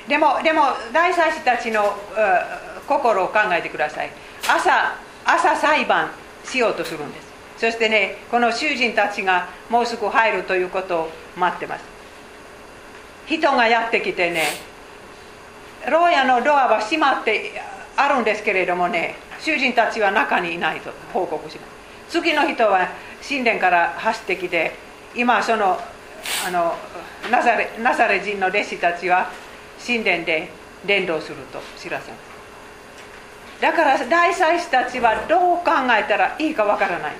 [0.08, 1.94] でもでも大祭司たちの、
[2.86, 4.10] 心を考えてください。
[4.48, 6.10] 朝朝裁判
[6.42, 7.28] しようとするんです。
[7.58, 11.84] そしてねこの囚人たちがもうすぐ入るということを待ってます。
[13.26, 14.44] 人がやってきてね
[15.90, 17.60] 牢屋のドアは閉まって
[17.96, 21.66] あるんですけれどもね囚人たちは中にいないと報告しま
[22.08, 22.20] す。
[22.20, 22.88] 次の人は
[23.26, 24.72] 神殿から走ってきて
[25.14, 25.78] 今その
[26.46, 26.74] あの
[27.30, 29.30] ナザレナザレ人の弟子たちは
[29.84, 30.48] 神殿で
[30.84, 32.20] 伝道すると知らせます。
[33.60, 37.12] だから大祭司たちはどう考えたらいいかわからない。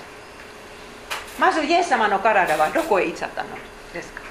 [1.39, 3.49] まずイエス様の体はどこへ行っちゃったの
[3.93, 4.23] ですか。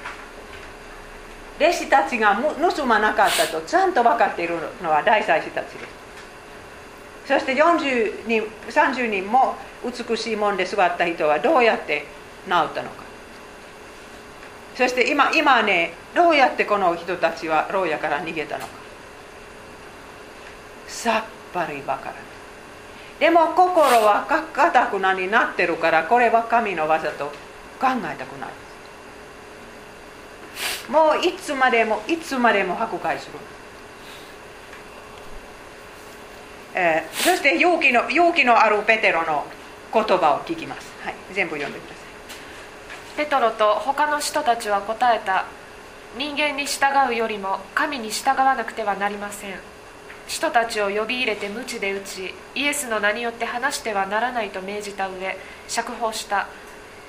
[1.58, 5.97] 弟子たちが盗まなかったとちゃんと分かっているのは大祭司たちです。
[7.28, 12.06] そして40人30人も美しいもんで座った人はどうやって
[12.46, 13.02] 治ったのか。
[14.74, 18.70] そして今今ねどうやってこの人たちは牢屋から逃げたのか。
[20.86, 22.22] さっぱりわからない。
[23.20, 27.26] でも心はかたくなになってるからこれは神の技と
[27.78, 28.50] 考えたくない。
[30.90, 33.32] もういつまでもいつまでも迫害する、
[36.80, 39.44] え、そして勇気の勇気のあるペテロの
[39.92, 43.24] 言葉を聞きます、はい、全部読んでください。
[43.24, 45.46] ペトロと他の人たちは答えた。
[46.16, 49.54] 人間に従うよりも神に従わなくてはなりません。
[50.26, 55.36] 人たちを呼び入れて鞭で打ちイエスの名によって話してはならないと命じた上
[55.66, 56.46] 釈放した。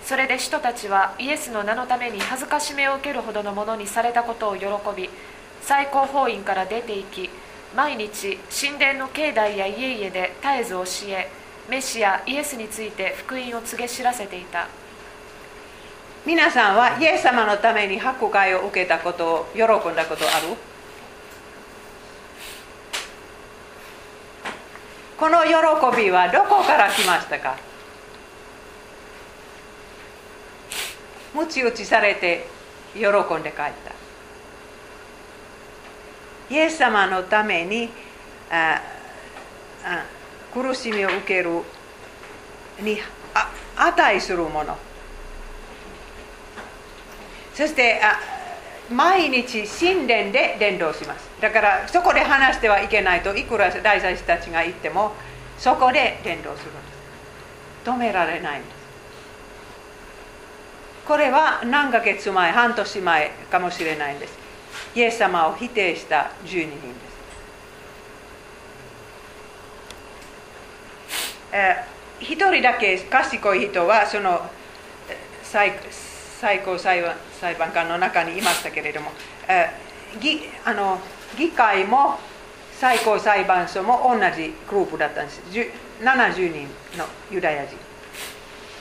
[0.04, 5.10] それで人たちはイエスの名のために恥ずかしめを受けるほどのものにされたことを喜び
[5.62, 7.30] 最高法院から出て行き
[7.76, 11.30] 毎日神殿の境内や家々で絶えず教え
[11.70, 14.68] メシアイエスについて福音を告げ知らせていた。
[16.26, 20.58] 皆さんはイエス様のために迫害を受けたことを喜んだことある？
[25.18, 25.52] この喜
[25.96, 27.56] びはどこから来ましたか？
[31.34, 32.48] むち打ちされて
[32.96, 33.89] 喜んで帰った。
[36.50, 37.90] イエス様のために
[38.52, 38.82] あ
[39.84, 40.06] あ
[40.54, 41.62] 苦しみを受ける
[42.82, 42.98] に
[43.34, 44.78] あ値するもの
[47.54, 48.20] そしてあ
[48.92, 55.14] 毎日神殿で伝道しますだからそこで話してはいけないといくら大祭司たちが言っても
[55.58, 56.80] そこで伝道するんで
[57.84, 58.80] す止められないんです
[61.08, 64.49] これは何ヶ月前半年前かもしれないんです
[64.96, 66.80] イエス様を否定した12人です、
[71.54, 74.42] えー、一人だけ賢い人はその
[75.44, 75.74] 最
[76.40, 79.12] 最高裁判裁判官の中にいましたけれども、
[79.48, 81.00] えー、議あの
[81.38, 82.18] 議会も
[82.74, 85.42] 最高裁判所も同じグループだったんです。
[86.02, 87.76] 70人のユダヤ人、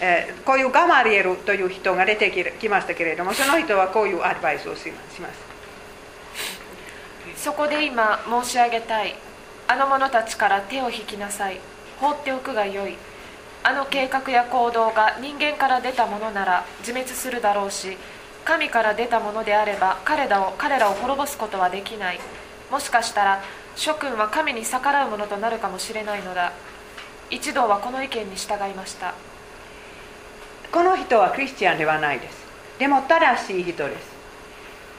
[0.00, 5.47] えー、こういうガマリエルという人が出てきましたけれどもその人はこういうアドバイスをします。
[7.38, 9.14] そこで今申し上げたい。
[9.68, 11.60] あの者たちから手を引きなさい。
[12.00, 12.96] 放っておくがよい。
[13.62, 17.96] あの計画や行動が人間から出たものなら自滅するだろうし
[18.44, 22.20] 神から出たものであれば彼らを彼らを滅ぼすことはできない。
[22.72, 23.42] もしかしたら
[23.76, 26.52] 諸君は神に逆らうものとなるかもしれないのだ。
[27.30, 29.14] 一同はこの意見に従いました。
[30.72, 32.36] この人はクリスチャンではないです。
[32.80, 34.17] でも正しい人です。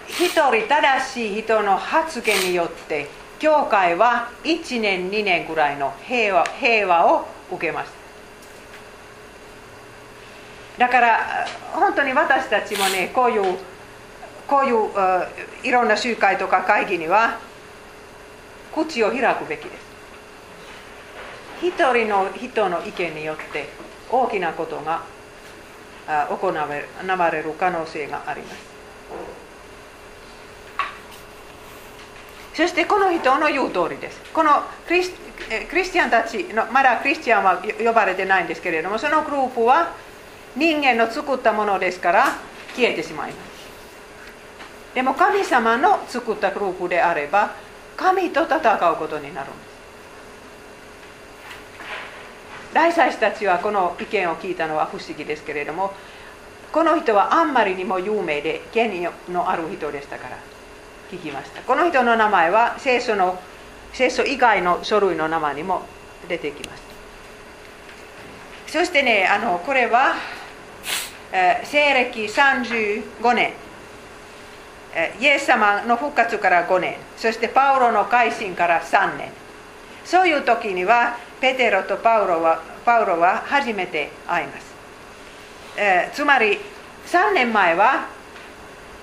[0.10, 3.08] 一人正しい人の発言によって
[3.40, 7.90] 教会は1年2年ぐらいの平和平和を受けまし
[10.78, 10.86] た。
[10.88, 13.58] だから本当に私たちもねこういう
[14.48, 14.90] こういう
[15.64, 17.38] いろんな集会とか会議には
[18.74, 19.90] 口を開くべきです。
[21.62, 23.70] 一人の人の意見によって
[24.10, 25.04] 大きなことが
[26.30, 26.68] 行わ
[27.30, 28.69] れる可能性があります。
[32.60, 34.20] そしてこの人の言う通りです。
[34.34, 34.50] この
[34.86, 35.14] クリス
[35.70, 39.94] クリスチャンたちのまだクリスチャンは呼ばれてないんですけれどもそのグループは
[40.58, 42.26] 人間の作ったものですから
[42.76, 43.50] 消えてしまいます。
[44.94, 47.56] でも神様の作ったグループであれば
[47.96, 49.70] 神と戦うことになるんです。
[52.74, 55.94] 大祭司たちはこの意見を聞いたのは不思議ですけれども
[56.74, 60.38] この人はあんまりにも有名で権威のある人でしたから
[61.10, 61.62] 聞きました。
[61.62, 63.40] この人の名前は聖書の
[63.94, 65.84] 聖書以外の書類の名前にも
[66.28, 66.84] 出てきます。
[68.68, 70.16] そしてねあのこれは、
[71.32, 73.54] えー、西暦35年。
[74.92, 76.96] えイエス様の復活から5年。
[77.16, 79.32] そしてパウロの改心から3年。
[80.10, 84.66] そういう時にはペテロとパウロはパウロは初めて会います、
[85.78, 86.58] えー、つまり
[87.06, 88.08] 3年前は、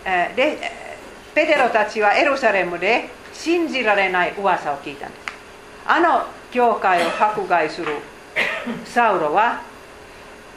[0.04, 0.85] えー、で
[1.36, 5.22] ペテロたちはエルサレムで信じられない噂を聞いたんです。
[5.86, 7.88] あの教会を迫害する
[8.86, 9.60] サウロは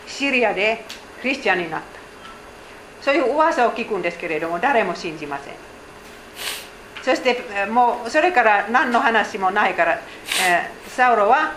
[0.07, 0.86] シリアで
[1.21, 3.03] クリスチャンになった。
[3.03, 5.53] そういう噂を聞くんですけれども誰も信じません。
[7.03, 9.99] そしてもうそれから何の話もないから、え、
[10.88, 11.55] サウロは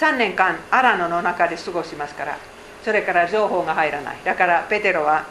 [0.00, 2.38] 3年間アラノの中で過ごしますから
[2.82, 4.16] それから情報が入らない。
[4.24, 5.26] だからペテロは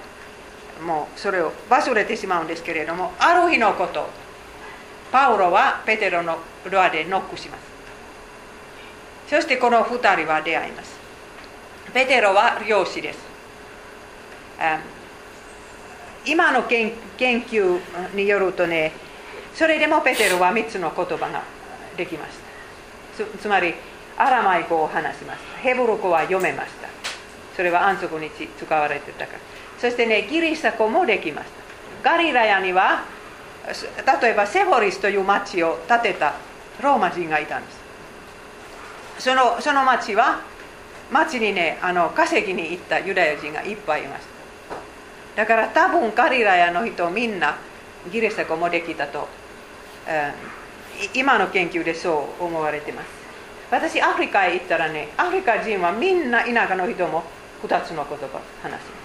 [0.86, 4.10] もうそれを忘れてしまうんですけれどもある日のこと
[5.12, 6.38] パウロはペテロの
[6.70, 7.64] ドアでノックします。
[9.30, 11.00] そしてこの2人は出会います。
[11.94, 13.20] ペテロは漁師です。
[16.26, 17.80] 今の研究
[18.16, 18.92] によるとね
[19.56, 21.44] それでもペテロは3つの言葉が
[21.98, 22.32] できまし
[23.18, 23.26] た。
[23.38, 23.74] つまり
[24.18, 26.88] アラマイ語を話しましたヘブル語は読めました。
[27.56, 29.40] それは安息日使われてたから。
[29.82, 31.48] そしてねギリシャ語もできまし
[32.04, 33.04] たガリラヤには
[34.22, 36.36] 例えばセフォリスという町を建てた
[36.82, 37.82] ローマ人がいたんです。
[39.20, 40.42] そのその町は
[41.12, 44.24] 町にねあの稼ぎに行ったユダヤ人がいっぱいいまし
[45.36, 45.44] た。
[45.44, 47.58] だから多分ガリラヤの人みんな
[48.12, 49.28] ギリシャ語もできたと、
[50.08, 53.08] えー、今の研究でそう思われてます。
[53.70, 57.24] 私アフリカへ行ったらねアフリカ人はみんな田舎の人も
[57.64, 59.01] 2つの言葉話します。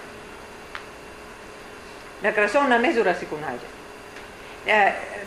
[2.21, 3.05] だからそんな珍しく
[3.39, 3.77] ないです。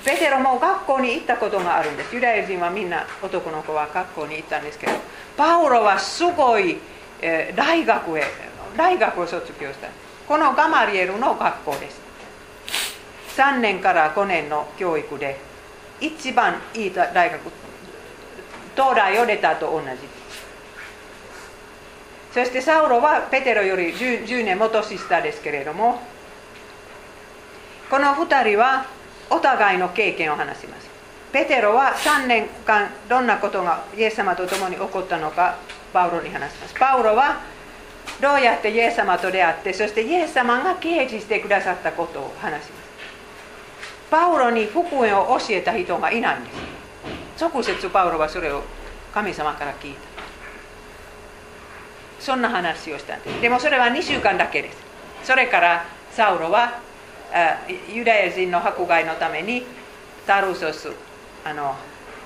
[0.05, 2.15] ペテロも学校に行ったことがあるんです。
[2.15, 4.93] ユダヤ人はみんな男の子は学校に行ったんですけど
[5.37, 6.79] パウロはすごい、
[7.23, 8.25] え、大学へ
[8.77, 9.89] 大学を卒業した。
[10.29, 12.01] このガマリエルの学校です。
[13.37, 15.39] 3年から5年の教育で
[16.01, 17.41] 一番いい大学
[18.75, 19.87] 東大を出たと同じ。
[22.33, 26.01] そしてサウロはペテロより 10, 10年も年下ですけれども
[27.91, 28.87] この2人は
[29.29, 30.89] お互いの経験を話します。
[31.33, 35.59] ペテロは3年間どんなことがイエス様と共に起こったのか
[35.93, 36.75] パウロに話します。
[36.75, 37.41] パウロは
[38.21, 42.91] どうやってイエス様と出会ってそしてイエス様が啓示してくださったことを話します。
[44.09, 46.51] パウロに福音を教えた人がいないんで
[47.37, 47.45] す。
[47.45, 48.63] 直接パウロはそれを
[49.13, 50.01] 神様から聞いた。
[52.21, 53.41] そんな話をしたんです。
[53.41, 54.79] でもそれは2週間だけです。
[55.25, 56.89] それからサウロは
[57.93, 59.65] ユダヤ人の迫害のために
[60.27, 60.91] タルソス
[61.45, 61.77] あの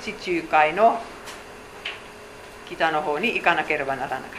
[0.02, 1.00] 地中海の
[2.66, 4.30] 北の方に行かなければならなかっ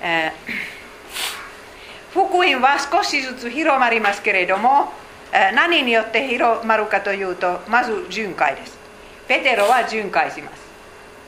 [0.00, 0.06] た。
[0.06, 4.92] えー、福音は少しずつ広まりますけれども、
[5.32, 8.76] え、何によって広まるかというとまず巡回です。
[9.26, 10.62] ペテロは巡回します。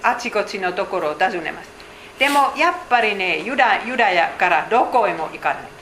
[0.03, 1.71] あちこちのところを訪ねます。
[2.19, 5.76] でもやっぱりねユダヤからどこへも行かない。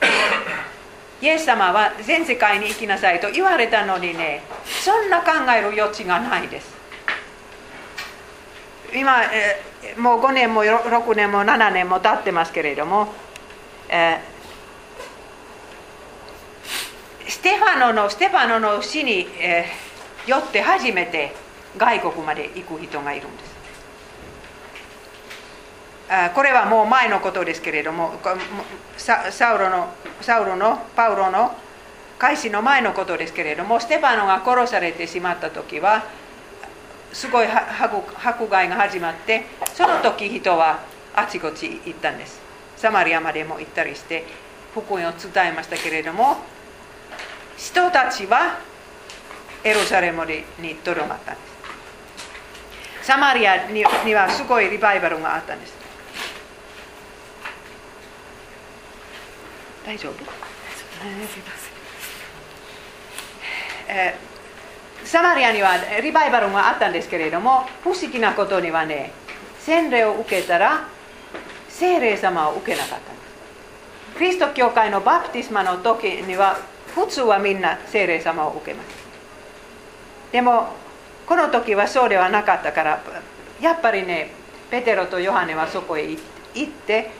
[1.20, 6.80] イエス様は全世界に行きなさいと言われたのにねそんな考える余地がないです。
[8.92, 9.62] 今、え
[9.96, 13.12] もう5年も6年も7年も経ってますけれども、
[13.88, 14.18] え、
[17.28, 21.32] ステファノのステファノの死に、えー、よって初めて
[21.76, 23.59] 外国まで行く人がいるんです。
[26.34, 28.14] これはもう前のことですけれども
[28.96, 31.56] サウロのサウロのパウロの
[32.18, 36.02] 開始の前のことですけれどもステファノが殺されてしまった時は
[37.12, 40.80] すごい迫害が始まってその時人は
[41.14, 42.40] あちこち行ったんです。
[42.76, 44.24] サマリアまでも行ったりして
[44.74, 46.38] 福音を伝えましたけれども
[47.56, 48.58] 人たちは
[49.62, 51.40] エルサレムにとどまったんで
[53.02, 53.06] す。
[53.06, 53.84] サマリアに
[54.14, 55.79] はすごいリバイバルがあったんです。
[59.84, 60.14] 大丈夫？
[63.88, 64.30] えー
[65.02, 69.12] サマリアにはリバイバルがあったんですけれども不思議なことにはね
[69.58, 70.86] 洗礼を受けたら
[71.68, 72.96] 聖霊様を受けなかった。
[72.96, 73.02] んで
[74.14, 76.58] すキリスト教会のバプティスマの時には
[76.94, 78.88] 普通はみんな聖霊様を受けます。
[80.32, 80.68] でも
[81.26, 83.02] この時はそうではなかったから
[83.60, 84.32] やっぱりね
[84.70, 86.20] ペテロとヨハネはそこへ行
[86.68, 87.10] って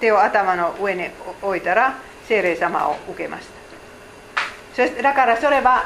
[0.00, 1.08] 手を頭の上に
[1.42, 3.54] 置いたら聖霊様を受けました。
[4.74, 5.84] そしてだからそれは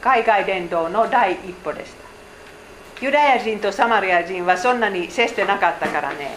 [0.00, 3.04] 海外伝道の第一歩でした。
[3.04, 6.36] ユダヤ人とサマリア人はそんなに接してなかったからね。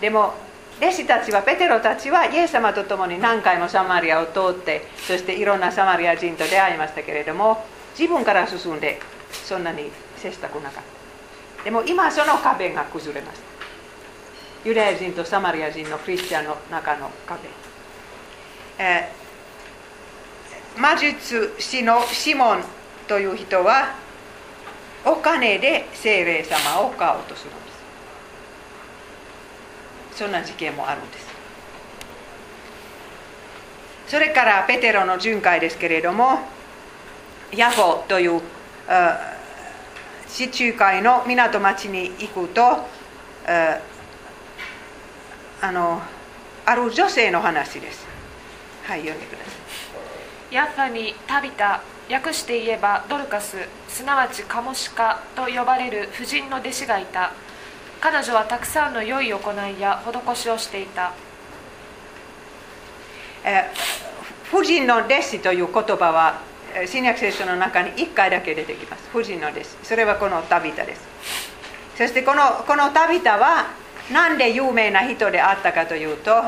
[0.00, 0.34] でも
[0.78, 7.64] 弟子たちはペテロたちはイエス様と共に何回もサマリアを通ってそしていろんなサマリア人と出会いましたけれども
[7.98, 10.82] 自分から進んでそんなに接したくなかっ
[11.58, 11.64] た。
[11.64, 13.53] でも今その壁が崩れました。
[14.64, 17.42] ユダヤ人とサマリア人のクリスチャンの中の壁、
[18.78, 22.64] えー、魔術師のシモン
[23.06, 23.94] という人は
[25.04, 27.58] お金で精霊様を買おうとするんで
[30.12, 31.26] すそんな事件もあるんです
[34.08, 36.38] それからペテロの巡回ですけれども
[37.52, 38.40] ヤホという
[40.28, 42.78] 地中海の港町に行くと
[45.64, 45.98] あの
[46.66, 48.06] ある女性の話です。
[48.82, 49.50] はい、読んでくださ
[50.50, 50.54] い。
[50.54, 53.56] ヤッファにタビタ、訳して言えばドルカス、
[53.88, 57.32] すなわちカモシカと呼ばれる婦人の弟子がいた。
[57.98, 61.14] 彼女はたくさんの良い行いや施しをしていた。
[63.42, 63.70] え
[64.50, 66.42] 婦人の弟子という言葉は
[66.86, 69.08] 新約聖書の中に1回だけ出てきます。
[69.10, 69.68] 婦人の弟子。
[69.82, 71.00] それはこのタビタです。
[71.96, 73.82] そしてこのこのタビタは
[74.12, 76.44] なんで有名な人であったかというと、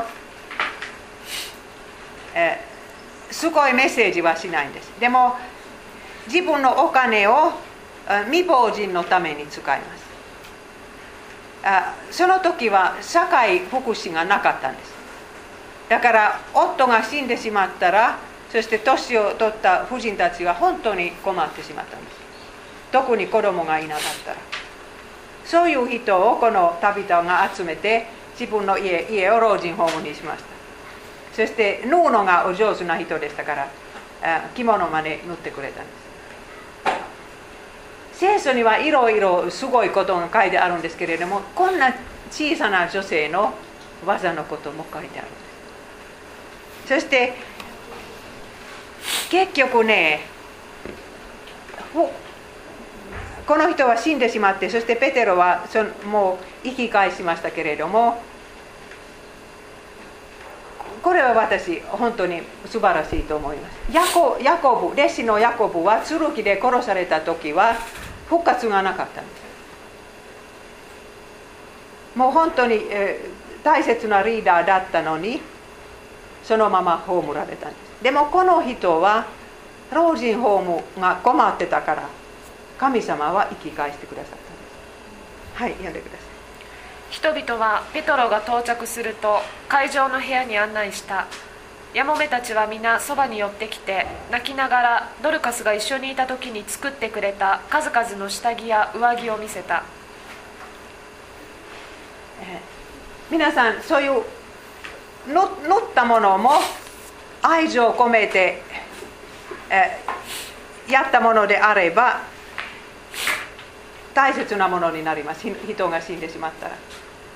[2.35, 2.59] え、
[3.31, 4.91] すごいメッセージはしないんです。
[4.99, 5.35] でも、
[6.27, 7.53] 自分のお金を
[8.25, 10.07] 未亡人のために使います。
[11.63, 14.93] あその時は社会福祉がなかったんです。
[15.89, 18.17] だから夫が死んでしまったら、
[18.51, 22.17] そして年を取った婦人たちは本当に困ってしまったんです。
[22.91, 24.37] 特に子供がいなかったら。
[25.47, 28.05] そういう人をこの旅人が集めて
[28.37, 30.49] 自分の家家を老人ホームにしました。
[31.33, 33.69] そして縫うのがお上手な人でしたから
[34.55, 35.91] 着物まで縫ってくれたんで
[38.13, 38.19] す。
[38.19, 41.93] 聖書にはいろいろすごいことが書いてあるんですけれどもこんな
[42.29, 43.53] 小さな女性の
[44.05, 45.37] 技のことも書いてあるんで
[46.87, 46.93] す。
[46.95, 47.35] そして
[49.29, 50.21] 結局ね
[53.47, 58.21] この人は死んでしまってそしてペテロはそのもう生き返しましたけれども
[61.01, 63.93] これは私本当に素晴らしいと思います。
[63.93, 67.75] ヤコヤコブ弟子のヤコブは剣で殺された時は
[68.27, 69.31] 復活がなかったんで
[72.13, 72.17] す。
[72.17, 75.39] もう本当に、えー、大切なリーダーだったのに
[76.43, 78.03] そのまま葬られたんです。
[78.03, 79.27] でもこの人は
[79.93, 82.09] 老人ホームが困ってたから
[82.77, 84.43] 神様は生き返してくださったんで
[85.55, 85.61] す。
[85.61, 86.19] はい読んでください
[87.09, 91.27] 人々はペトロが到着すると会場の部屋に案内した。
[91.93, 99.83] やもめたちは皆そばに寄ってきて泣きながらドルカスが一緒にいた時に作ってくれた数々の下着や上着を見せた、
[102.41, 102.59] えー、
[103.31, 104.21] 皆さんそういう
[105.27, 105.47] 乗っ
[105.95, 106.51] たものも
[107.41, 108.61] 愛情を込めて、
[109.69, 112.21] えー、やったものであれば
[114.17, 115.47] 大切なものになります。
[115.47, 116.75] 人が死んでしまったら。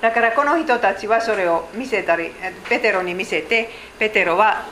[0.00, 2.32] だからこの人たちはそれを見せたり
[2.68, 3.70] ペテロに見せて
[4.00, 4.66] ペテロは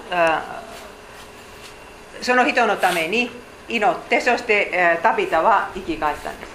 [2.20, 3.30] その人のために
[3.68, 6.50] 祈ってそしてタビタは生き返ったんです。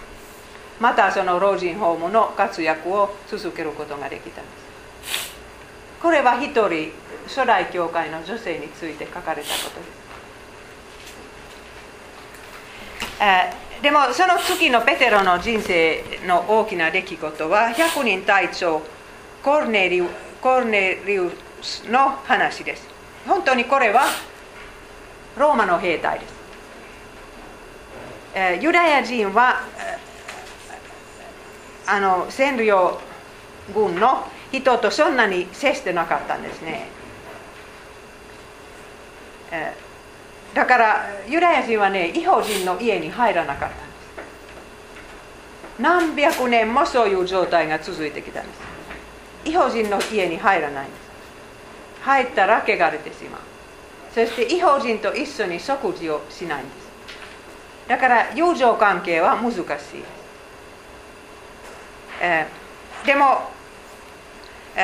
[0.82, 4.51] またその老人ホームの活躍を続けることができたんで
[5.08, 5.34] す。
[6.01, 6.91] これは一人
[7.28, 9.86] 初代教会の女性について書かれたことで
[13.62, 13.64] す。
[13.86, 18.81] でもその次のペテロの人生の大きな出来事は100人隊長
[19.43, 20.07] コルネリウ
[20.41, 21.31] コルネリウ
[21.61, 22.88] スの話です。
[23.27, 24.05] 本当にこれは
[25.38, 26.25] ローマの兵隊で
[28.57, 29.61] す、ユダヤ人は
[31.86, 32.99] あの占領
[33.71, 36.88] 軍の人とそんなに接してなかったんですね、
[40.56, 43.76] だからユダヤ人はね違法人の家に入らなかった。
[43.76, 43.86] んです
[45.82, 49.49] 何百年もそういう状態が続いてきたんです。
[49.49, 50.88] 違法人の家に入らない。
[50.88, 50.99] んです
[52.03, 53.41] 入ったら汚れてしまう。
[54.14, 56.86] そして違法人と一緒に食事をしないんです。
[57.89, 59.62] だから友情関係は難しい。
[59.62, 59.86] です、
[62.22, 63.51] えー、でも
[64.76, 64.82] ロ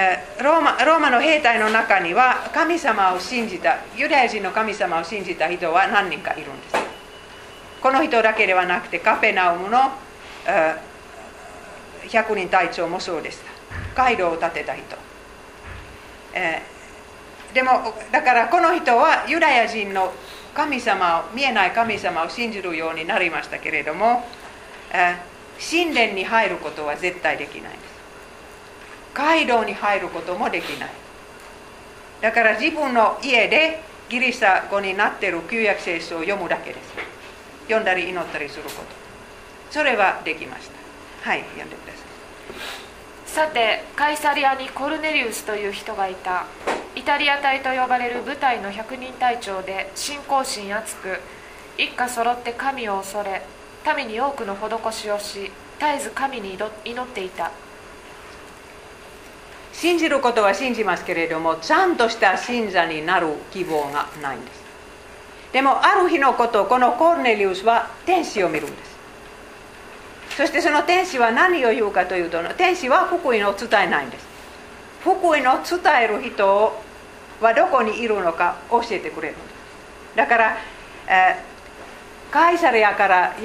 [0.59, 6.75] ーマローマの兵隊の中には神様を信じたユダヤ人の神様を信じた人は何人かいるんです
[7.81, 9.79] この人だけではなくてカペナウムの
[12.07, 13.51] 100人隊長もそうでした
[13.95, 14.83] 街道を建てた人、
[16.33, 16.61] え、
[17.53, 20.13] でもだからこの人はユダヤ人の
[20.53, 24.23] 神様を見えない神様を信じるようになりましたけれども、
[24.93, 27.90] えー、神殿に入ることは絶対できないです
[29.13, 30.89] 街道に入ることもできない。
[32.21, 36.93] だから自分の家でギリシャ語になっている旧約聖書を読むだけです。
[37.63, 38.75] 読んだり祈ったりすること。
[39.71, 40.69] それはできまし
[41.23, 41.29] た。
[41.29, 42.01] はい読んでください。
[43.25, 46.45] さてカイサリアにコルネリウスという人がいた。
[46.93, 51.19] イタリア隊と呼ばれる部隊の百人隊長で信仰心厚く
[51.77, 53.41] 一家揃って神を恐れ
[53.95, 57.51] 民に多くの施しをし絶えず神に祈っていた。
[59.73, 64.61] 信じることは信じますけれどもちゃんとした信者になる希望がないんです。
[65.53, 68.91] でもある日のことこのコーネリウスは天使を見るんです。
[70.37, 74.25] そしてその天使は何を言うかというと天使は福音を伝えないんです。
[75.01, 75.43] 福音を伝
[76.03, 76.73] える人
[77.41, 80.15] はどこにいるのか教えてくれるんです。
[80.15, 80.57] だから、
[81.07, 83.35] えー、カイサリアから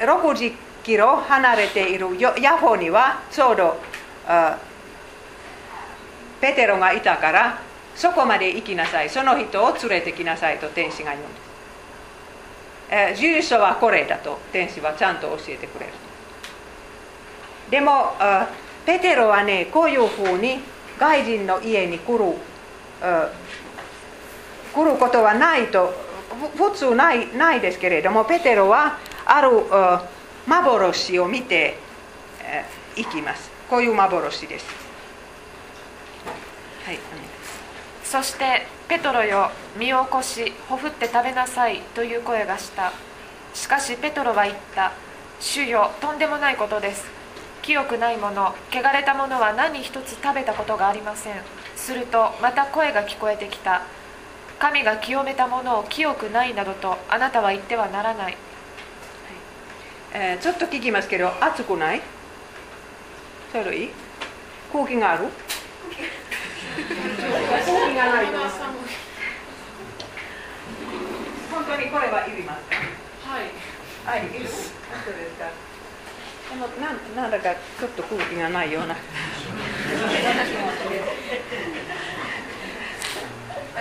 [0.00, 0.52] 60
[0.84, 3.80] キロ離れているヤホにはちょうど
[6.40, 7.60] ペテロがいたから
[7.94, 9.10] そこまで行きなさい。
[9.10, 11.40] その人を連れてきなさいと天使が言うんです、
[12.90, 15.92] え、住所はこれだと天使はちゃんと教えてくれる
[17.70, 18.12] でも
[18.86, 20.60] ペテロはねこういうふうに
[20.98, 22.34] 外人の家に来る
[24.72, 25.92] 来ることはないと
[26.56, 29.50] 普通ないないですけれどもペテロはある
[30.46, 31.76] 幻を見て
[32.96, 33.50] いきます。
[33.68, 34.87] こういう幻です。
[36.88, 36.98] はい、
[38.02, 42.92] そして「ペトロよ身を起こしほふって食べなさい」という声がした。
[43.52, 44.92] しかしペトロは言った
[45.38, 47.04] 「主よとんでもないことです。
[47.60, 51.34] 清くないもの汚れたものは何一つ食べたことがありません。
[51.76, 53.82] するとまた声が聞こえてきた。
[54.58, 58.34] 神が清めたものを清くないなどとあなたは言ってはならない、はい。
[60.14, 62.00] えー、ちょっと聞きますけど暑くない？
[63.52, 63.90] それいい？
[64.72, 65.28] 空気がある？
[67.98, 68.26] がない。
[68.26, 68.32] と
[71.50, 72.30] 本当にこれはい。
[72.36, 72.76] りますか
[73.30, 73.50] はい。
[74.06, 74.26] はい。
[74.26, 74.38] い。
[74.38, 75.50] る本当ですか
[76.48, 78.72] でもなんなんだかちょっと空気がない。
[78.72, 79.00] ようなだ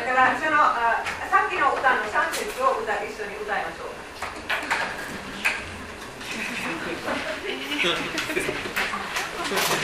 [0.03, 3.63] からそのあさっきの歌の3節を歌一緒に歌い。
[3.63, 3.85] ましょ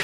[0.00, 0.03] う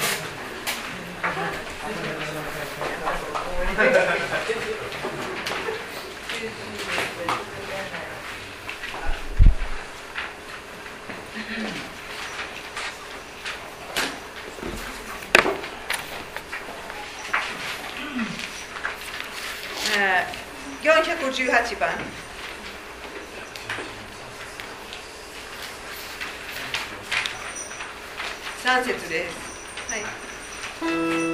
[21.31, 21.89] 418番
[28.63, 29.35] 3節です。
[29.89, 31.30] はい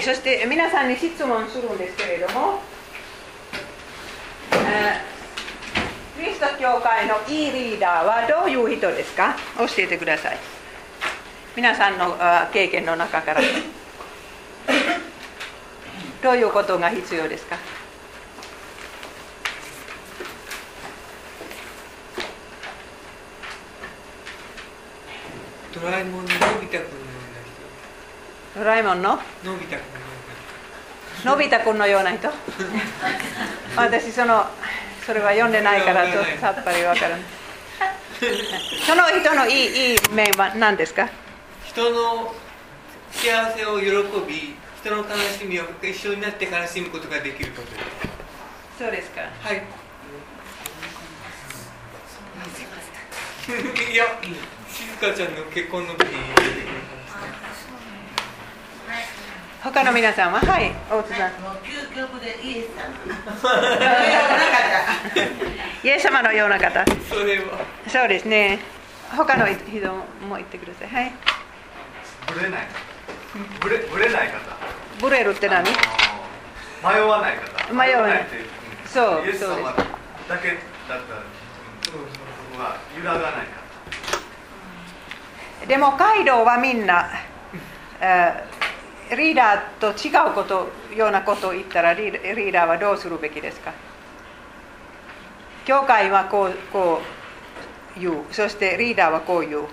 [0.00, 2.60] そして、皆さんに質問するんですけれども、
[4.52, 9.36] えー、キリスト教会のいいリーダーはどういう人ですか？
[9.58, 10.38] 教えてください。
[11.54, 12.16] 皆さんの
[12.52, 13.40] 経験の中から。
[16.22, 17.58] どういうことが必要ですか？
[25.74, 26.80] ドラえもんのび太くんのような人
[28.54, 29.80] ドラえもんののび太く
[31.24, 32.28] んのび太くんのような人？
[33.76, 34.46] 私その
[35.06, 37.20] それは読んでないからちょっとさっぱりわからない
[38.86, 41.08] その人のいいいい面は何ですか？
[41.64, 42.34] 人の
[43.10, 43.86] 幸せを喜
[44.28, 45.04] び人の悲
[45.38, 47.84] しみを一緒になって悲しむことができることです。
[48.78, 49.22] そうですか。
[49.42, 49.62] はい。
[53.92, 54.04] いや
[54.70, 56.16] 静香ちゃんの結婚の時に
[59.62, 60.40] 他の皆さんは？
[60.40, 61.30] はい大津さん。
[61.40, 62.82] もう究極でイエス様。
[65.84, 66.80] イエス様のような方。
[66.80, 67.64] 話それは。
[67.86, 68.58] そうですね。
[69.16, 69.54] 他の人
[70.26, 70.88] も言ってください。
[70.88, 71.12] はい。
[72.34, 72.66] ぶれない。
[73.60, 74.40] ぶれぶれない方。
[75.00, 75.64] ブレるって何？
[75.64, 75.70] 迷
[77.00, 77.72] わない方。
[77.72, 78.22] 迷わない。
[78.22, 78.46] っていう。
[78.84, 80.38] そうイエス様だけだっ
[80.88, 80.98] たら
[81.82, 81.98] そうそ
[82.52, 83.46] こが揺らがない
[85.60, 87.08] 方でもカイドウはみんな、
[88.00, 88.61] えー
[89.16, 93.72] リーダーと違うことようなことを言ったらリーダーはどうするべきですか？
[95.64, 97.00] 教会はこうこ
[97.96, 98.24] う言う。
[98.30, 99.64] そしてリーダーはこう言う。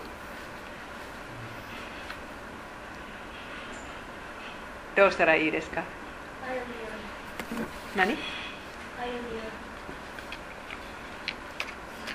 [4.96, 5.84] どうしたらいいですか？
[7.96, 8.14] 何？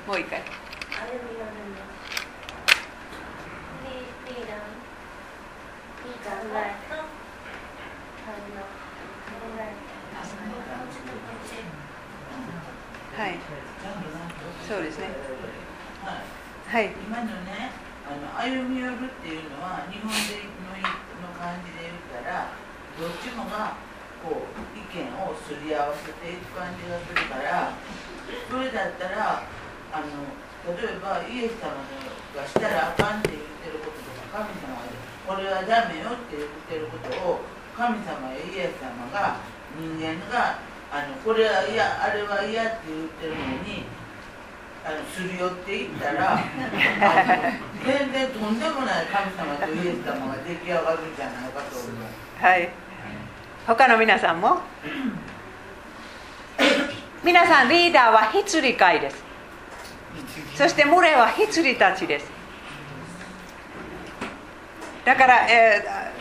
[0.07, 0.43] もう一回。
[13.15, 13.39] はい。
[14.67, 15.07] そうですね。
[16.67, 16.91] はい。
[17.07, 17.71] 今のね、
[18.05, 20.75] あの歩み寄るっていうのは日本での
[21.23, 22.51] の感じで言ったら
[22.99, 23.79] どっちもが
[24.19, 27.73] こう意見をすり合わせていく感じがするから
[28.51, 29.47] それだったら
[29.95, 30.27] あの
[30.69, 31.81] 例えばイエス様
[32.35, 34.91] がしたらあかんって言ってることとか神様が
[35.25, 37.41] これはダメよって言ってることを
[37.79, 39.39] 神様やイエス様が
[39.79, 40.59] 人間が
[40.95, 43.83] あのこれは嫌あれは嫌って言ってるのに
[44.87, 46.39] あのすり寄っていったら
[47.85, 51.91] 全然とんでもない神様とイエス様が出来上がるんじゃないかと思う。
[52.41, 52.69] はい。
[53.67, 54.61] 他の皆さんも？
[57.25, 59.25] 皆さんリーダーは羊飼いです。
[60.55, 62.31] そして群れは羊たちです。
[65.05, 66.15] だから、えー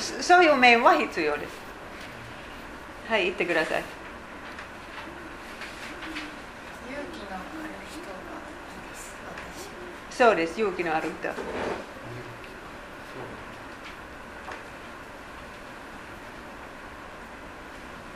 [0.00, 1.52] そそういう面は必要です。
[3.08, 3.82] はい、言ってください。
[6.88, 7.44] 勇気のある
[7.88, 9.14] 人がいいです
[10.07, 11.28] 私そうです、勇気のある人。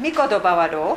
[0.01, 0.97] 御言葉はどう？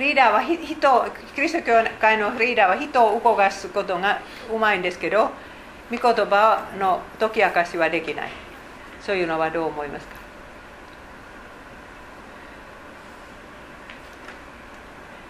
[0.00, 0.56] リーダーは人
[1.36, 4.20] キリスト教会のリーダーは人を動かすことが
[4.52, 5.30] うまいんですけど
[5.92, 8.30] 御言葉の解き明かしはできない。
[9.00, 10.23] そういうのはどう思いますか？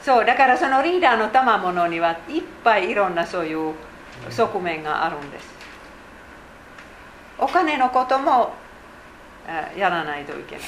[0.04, 3.72] そうだからそのリーダーの賜物にはいっぱいいろんなそういう
[4.28, 5.48] 側面があるんです。
[7.38, 8.52] お金のことも
[9.48, 10.64] あやらないといけない。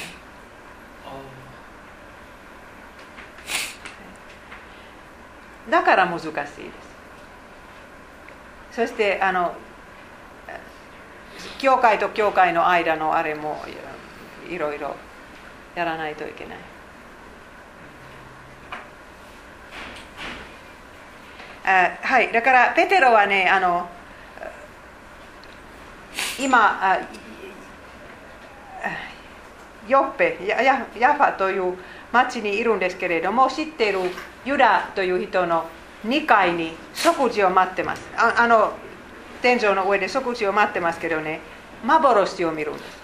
[5.71, 6.57] だから難しいです。
[8.73, 9.53] そしてあの
[11.59, 13.63] 教会と教会の間のあれも
[14.49, 14.97] いろいろ
[15.75, 16.59] やらないといけない
[21.67, 22.33] あはい。
[22.33, 23.89] だからペテロはねあの
[26.41, 27.01] 今あ
[29.89, 31.75] ヨッペヤヤファという
[32.13, 33.99] 町にいるんですけれども知っている
[34.45, 35.67] ユダという人の
[36.07, 38.09] 2階に食事を待ってます。
[38.17, 38.73] ああの
[39.43, 41.41] 天井の上で食事を待ってますけどね
[41.85, 42.99] 幻を見るんです。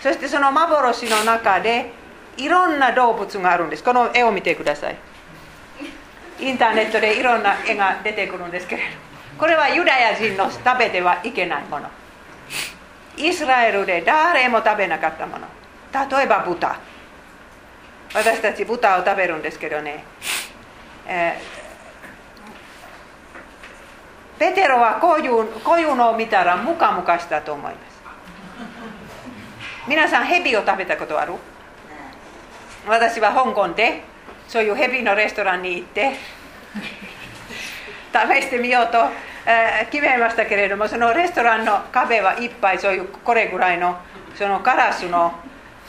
[0.00, 1.92] そしてその幻の中で
[2.36, 3.84] いろんな動物があるんです。
[3.84, 4.96] この絵を見てください。
[6.44, 8.88] インターネットでいろんな絵が出てくるんですけれど
[9.38, 11.88] これはユダヤ人の食べてはいけないもの
[13.16, 15.46] イスラエルで誰も食べなかったもの
[15.92, 16.78] 例えば豚
[18.14, 20.04] 私たち豚を食べるんですけどね、
[21.06, 21.64] えー
[24.38, 28.02] ペテロはこういうこういうのを見たらムカムカしたと思います
[29.88, 31.34] 皆さんヘビを食べたことある
[32.86, 34.02] 私は香港で
[34.48, 36.12] そういうヘビのレストランに行って
[38.12, 38.98] 試してみようと、
[39.46, 43.96] えー決めましたけれどもそのレストランの壁はいっぱいそういうこれぐらいの
[44.36, 45.32] そのガラスの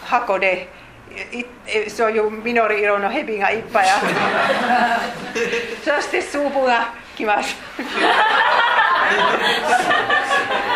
[0.04, 0.70] 箱で
[1.90, 5.40] そういう緑色のヘビがいっぱいあって
[5.84, 7.56] そしてスープが来ます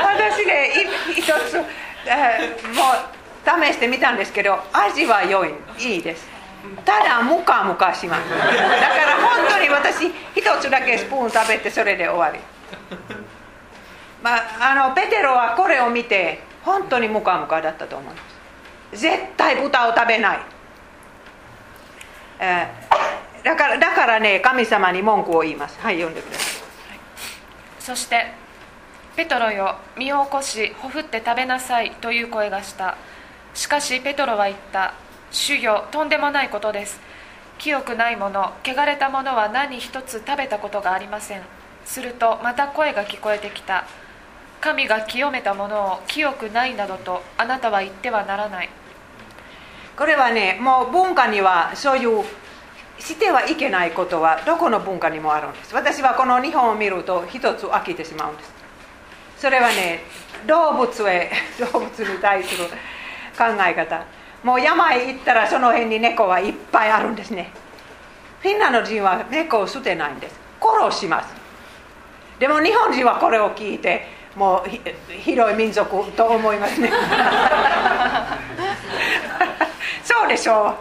[0.03, 0.71] 私ね
[1.17, 1.57] い一つ
[2.07, 6.27] えーもう試してみたんですけど味は良いいいです
[6.86, 8.30] ただムカムカします。
[8.30, 12.39] だから本当に私一つだけスプーン食べてそれで終わり。
[14.22, 18.20] まあ、あのペテロはこれを見て本当にムカムカだったと思いま
[18.91, 18.97] す。
[18.97, 20.39] 絶対豚を食べない、
[22.39, 22.89] えー
[23.43, 25.80] だからだからね神様に文句を言います。
[25.80, 26.99] はい読んでください。
[27.80, 28.34] そして
[29.15, 32.97] 「ペトロよ身を起こしほふって食べなさい」という声がした。
[33.53, 34.93] しかしペトロは言った
[35.32, 36.99] 「主よとんでもないことです。
[37.57, 41.41] 清くないもの汚れたものは何一つ食べたことがありません。
[41.86, 43.86] するとまた声が聞こえてきた。
[44.61, 48.69] 神が清めたものを清くないなどとあなたは言ってはならない。
[49.95, 52.23] これはねもう文化にはそういう
[52.99, 55.75] してはいけないことはどこの文化にもあるんです。
[55.75, 58.53] 私はこの日本を見ると一つ飽きてしまうんです。
[59.38, 60.01] それはね
[60.47, 61.32] 動物へ
[61.71, 62.65] 動物に対する
[63.38, 64.18] 考え方。
[64.44, 67.52] もう山へ行ったらその辺に猫はいっぱいあるんですね。
[68.42, 70.40] フィンランド人は猫を捨てないんです。
[70.62, 71.34] 殺します。
[72.40, 74.80] でも日本人はこれを聞いてもうひ
[75.24, 76.90] 広い民族と思いますね。
[80.04, 80.76] そうでしょ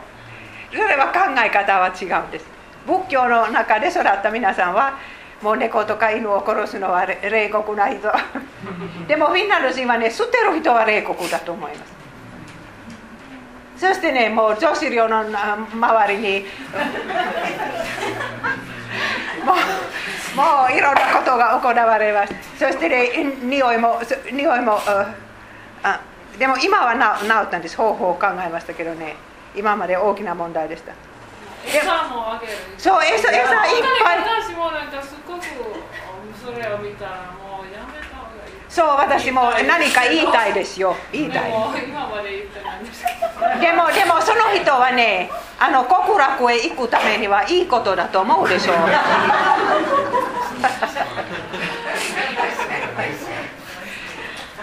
[0.72, 0.76] う。
[0.76, 2.46] それは考え方は違うんです。
[2.86, 4.92] 仏教の中で育った皆さんは
[5.42, 8.12] もう猫とか犬を殺すのは冷酷な人。
[9.08, 11.97] でもフィンランド人はね捨てる人は冷酷だと思います。
[13.78, 16.44] そしてねもう女子寮のな周りに
[19.44, 19.56] もう
[20.36, 25.14] もういろんなことが行われますそしてね匂いもそ匂いもあ
[25.82, 26.00] あ
[26.38, 29.16] でも今はな治ったんです方法を考えましたけどね
[29.56, 30.92] 今まで大きな問題でした
[31.66, 33.44] 餌もあげるそう餌餌いっ
[34.02, 35.44] ぱい私もなんかすっごく
[36.44, 38.07] それを見たらもうやめ
[38.68, 40.94] そう私も何か言いたいですよ。
[41.10, 41.50] 言いたい。
[41.50, 41.56] で
[43.72, 48.76] もでもその人はねあの極楽へ行くためにはいいことだと思うでしょう。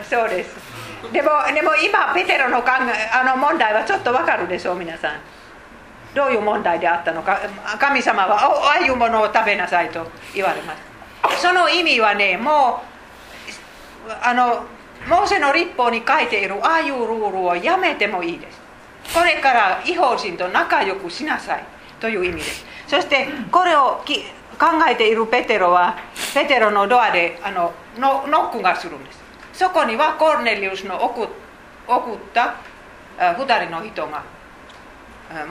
[0.07, 0.55] そうです。
[1.11, 5.13] でもでも今ペテロの考えあの問題はちょっとわかるでしょう皆さん。
[6.13, 7.39] どういう問題であったのか。
[7.79, 10.81] 神様はおああいうものを食べなさいと言われます。
[11.41, 12.85] その意味はねもう
[14.23, 14.65] あの
[15.07, 18.59] モーセの立法に書いているああいうルールをやめてもいいです
[19.13, 21.63] これから違法人と仲良くしなさい
[21.99, 24.23] という意味ですそしてこれをき
[24.59, 25.97] 考えているペテロは
[26.33, 29.19] ペテロのドアであのノノックがするんです
[29.53, 31.27] そこにはコルネリウスの送っ
[32.33, 32.55] た
[33.17, 34.23] あ二人の人が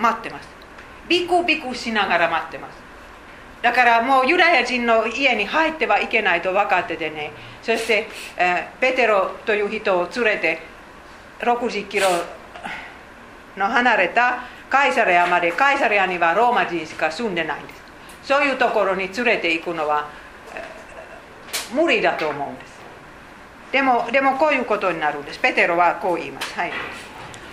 [0.01, 0.49] 待ってます
[1.09, 2.84] ビクビクしながら待ってます
[3.65, 7.33] だからもうユダヤ人の家に入ってはいけないと分かっててね。
[7.63, 8.07] そして、
[8.37, 10.59] えペテロという人を連れて
[11.41, 12.07] 60キロ
[13.57, 17.83] の離れたカイサレアまでカイサレアにはローマ人しか住んでないんです。
[18.25, 20.11] そういうところに連れて行くのは、
[21.75, 22.75] 無理だと思うんです。
[23.73, 25.39] でもでもこういうことになるんです。
[25.39, 26.53] ペテロはこう言います。
[26.53, 26.73] はい。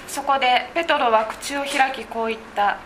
[0.09, 2.79] そこでペトロは口を開きこう言った。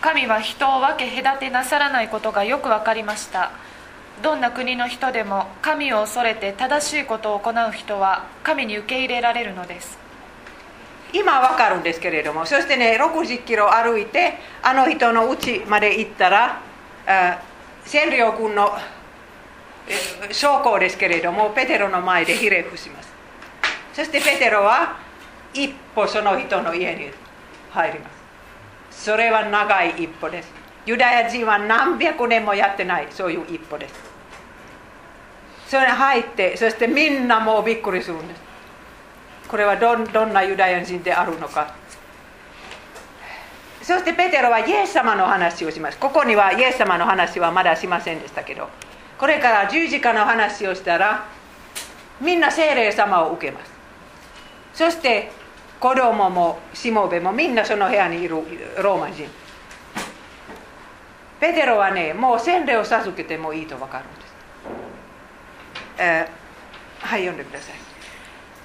[0.00, 3.50] 神は人を分け隔てなさらないことがよく分かりました。
[4.22, 9.98] どんな国の人でも神を恐れて正しいことを行う人は神に受け入れられるのです。
[11.12, 16.60] 今は分かるんですけれどもそしてね60キロ歩いてあの人の家まで行ったら
[17.06, 17.42] あ
[17.86, 18.76] 占領軍の
[19.88, 23.08] え将校ですけれどもペテロの前でひれ伏します。
[23.94, 24.98] そしてペテロは
[25.54, 27.10] 一歩その人の家に
[27.70, 28.17] 入ります。
[28.98, 30.52] それは長い一歩です。
[30.84, 33.06] ユダヤ人は何百年もやってない。
[33.10, 33.94] そういう一歩です。
[35.68, 38.40] それ入ってそしてみんなもうびっくりするんです。
[39.48, 41.74] これはどどんなユダヤ人であるのか。
[43.82, 45.98] そしてペテロはイエス様の話をします。
[45.98, 48.68] ここにはイエス様の話はまだしませんでしたけど。
[49.16, 51.26] これから十字架の話をしたら
[52.20, 53.72] みんな聖霊様を受けます。
[54.74, 55.30] そして
[55.80, 58.36] 子供もしもべもみんなその部屋にいる
[58.82, 59.28] ローマ人
[61.40, 64.34] ペテロはねもう洗礼を授けてもいいと分かるんです、
[65.98, 66.38] えー
[67.00, 67.74] はい読んでください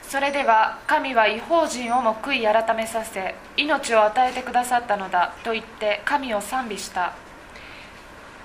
[0.08, 7.14] それでは神は違法人をも悔い改めさせ命を与えてくださったのだと言って神を賛美した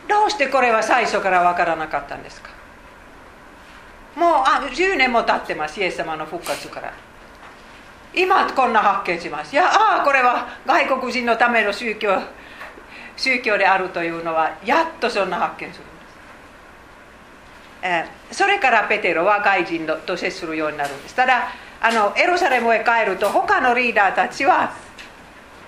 [0.08, 2.50] どうしてこれは最初から分からなかったんですか
[4.16, 6.94] もうあ10年も経ってますイエス様の復活から
[8.18, 9.52] 今こんな発見します。
[9.52, 12.20] いやああこれは外国人のための宗教
[13.16, 15.92] 宗教であるというのはやっとそんな発見するんで
[17.72, 17.82] す。
[17.82, 21.14] えーそれからペテロは外人と接するようになるんです。
[21.14, 21.48] ただ
[21.80, 24.74] あのエルサレムへ帰ると他のリーダーたちは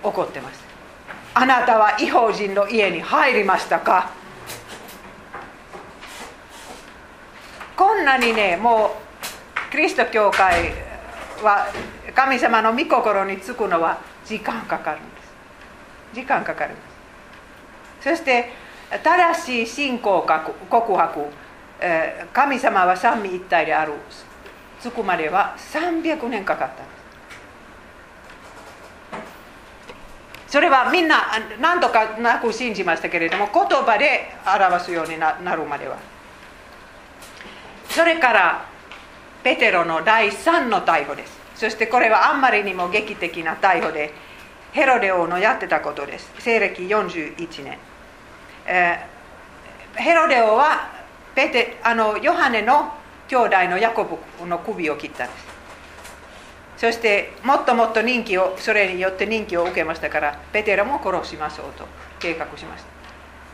[0.03, 0.63] 怒ってます。
[1.33, 4.11] あなたは違法人の家に入りましたか？
[7.77, 8.97] こんなにねも
[9.69, 10.90] うキリスト教会
[11.45, 11.67] は
[12.15, 16.15] 神様の御心につくのは時間かかるんです。
[16.15, 16.81] 時間かかるんで
[18.01, 18.11] す。
[18.11, 18.51] そして
[19.03, 20.27] 正しい信仰
[20.69, 21.27] 告白、
[22.33, 23.93] 神様は三位一体である
[24.81, 27.01] つくまでは300年かかったんです。
[30.49, 31.29] それはみんな
[31.61, 35.97] 何とかなく信じましたけれども言葉で表すようにななるまでは。
[37.89, 38.70] それから
[39.43, 41.39] ペテロの第3の逮捕です。
[41.55, 44.13] そしてこれはあんまりにも劇的な逮捕で
[44.73, 46.33] ヘロデ王のやってたことです。
[46.39, 47.79] 西暦41年、
[48.67, 49.21] えー
[49.97, 50.89] ヘロデ王は
[51.35, 52.95] ペテあのヨハネの
[53.29, 55.47] 兄弟のヤコブの首を切ったんです。
[56.77, 61.85] そしてもっともっと人気をそれによって人気を受けましたからペテロも殺しましょうと
[62.19, 62.89] 計画しました。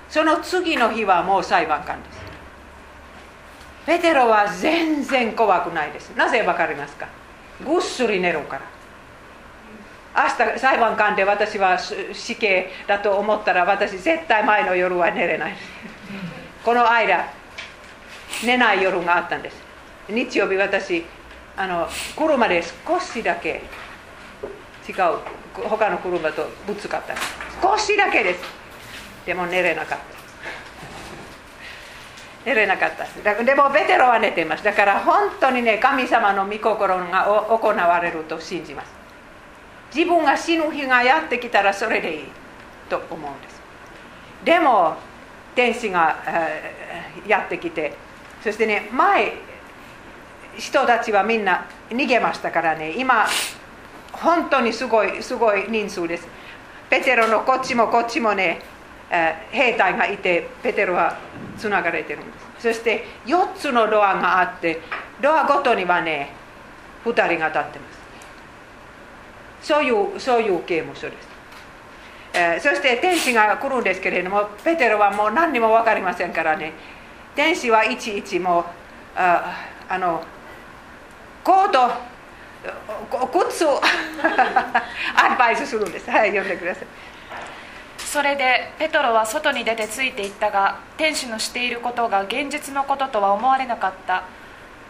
[0.09, 2.36] その次の日はもう裁判官です。
[3.87, 6.11] ペテロは全然怖くないです。
[6.17, 7.09] なぜわかりますか？
[7.65, 8.63] ぐっすり寝るから。
[10.25, 15.55] 明日裁判官で私は死刑だと思ったら私絶対前の夜は寝れない。
[16.65, 17.29] この間
[18.45, 19.57] 寝ない夜があったんです。
[20.09, 21.05] 日曜日私
[21.57, 23.63] あの車で少しだけ
[24.89, 24.95] 違う
[25.55, 27.15] 他の車とぶつかった。
[27.63, 28.41] 少しだけです。
[29.25, 30.16] でも寝れなかった。
[32.47, 34.63] 寝れなかっただでもベテロは寝ています。
[34.63, 38.89] だから本当にね神様の御心が行われると信じます。
[39.95, 42.25] 自分が死ぬ日がやってきたらそれでいい
[42.89, 43.61] と思うんです。
[44.45, 44.95] でも
[45.57, 47.95] 天使がえーやってきて
[48.45, 49.33] そしてね前
[50.57, 52.93] 人たちはみんな逃げましたからね。
[52.97, 53.27] 今
[54.13, 56.29] 本当にすごいすごい人数です。
[56.89, 58.61] ペテロのこっちもこっちもね、
[59.09, 61.19] 兵隊がいてペテロは
[61.57, 62.47] つながれてるんです。
[62.69, 64.81] そして4つのドアがあって
[65.21, 66.31] ドアごとにはね
[67.05, 67.97] 2人が立ってます。
[69.63, 71.29] そういうそういう刑務所です。
[72.35, 76.73] えそして天使が来るんですけれどもペテロはもう何にも分かりませんからね。
[77.35, 78.65] 天使はいちいちもう
[79.15, 79.57] あ
[79.89, 80.23] あの
[81.45, 81.91] コート
[83.49, 86.11] 靴 アドバイスするんです。
[86.11, 86.87] はい読んでください。
[88.07, 94.23] それでペトロは外に出てついていったが天使のしていることが現実のこととは思われなかった。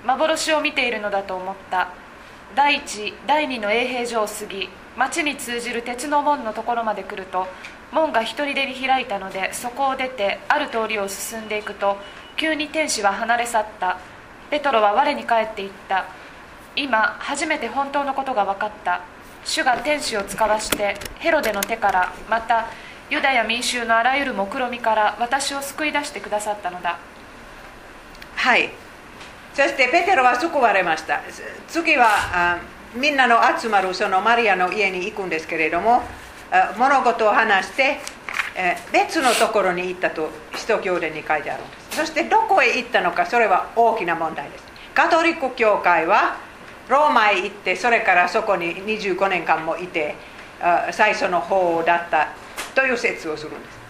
[0.04, 1.88] 幻を見ているのだと思った。
[2.54, 7.46] 第一第二の衛兵所を過ぎ町に通じる鉄の門のところまで来ると
[7.90, 11.96] 門が一人でに開いたのでそこを出てある通りを進んでいくと
[12.36, 13.98] 急に天使は離れ去った。
[14.50, 16.04] ペトロは我に返っていった。
[16.76, 19.00] 今初めて本当のことが分かった。
[19.42, 22.66] 主が天使を使わしてヘロデの手からまた
[23.08, 26.98] ユダヤ民衆のあらゆる目論みから私を救い出してくださったのだ。
[28.34, 28.70] はい。
[29.54, 31.20] そしてペテロは救われました。
[31.68, 32.58] 次はあ
[32.94, 36.02] みんなの集まるそのマリアの家に行くんですけれども
[36.76, 37.98] 物事を話して
[38.92, 41.96] 別のところに行ったと使徒教伝に書いてあるんです。
[41.98, 44.64] そしてどこへ行ったのかそれは大きな問題です。
[44.94, 46.36] カトリック教会は
[46.88, 50.14] ローマへ行ってそれからそこに25年間もいて
[50.90, 52.28] 最初の方だった
[52.76, 53.86] という説をするんです。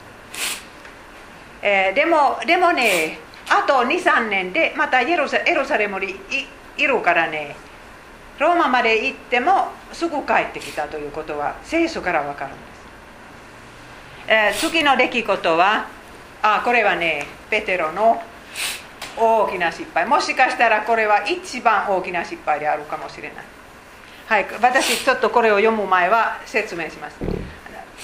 [1.62, 3.18] えーでもでもね
[3.49, 6.16] あと23年でまたエルサエルサレムにい
[6.78, 7.57] いるからね
[8.39, 12.61] ローマまで行ってもすぐ帰ってきたということは聖書から分かるんで
[14.55, 15.89] す、えー次の出来事は
[16.43, 18.22] あこれはねペテロの
[19.16, 20.07] 大きな失敗。
[20.07, 23.45] もしかしたらこれは一番大きな失敗であるかもしれない。
[24.26, 27.16] はい私ちょっとこれを読む前は説明します。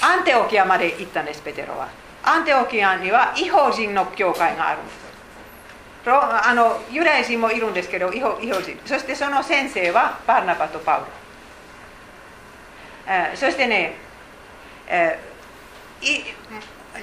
[0.00, 1.88] アンテオキアまで行ったんですペテロは。
[2.24, 5.02] アンテオキアには違法人の教会があるんです。
[6.04, 8.76] あのユダヤ人もいるんですけど違法違法人。
[8.84, 11.06] そしてその先生はバルナバとパウロ、
[13.06, 13.94] えーそしてね、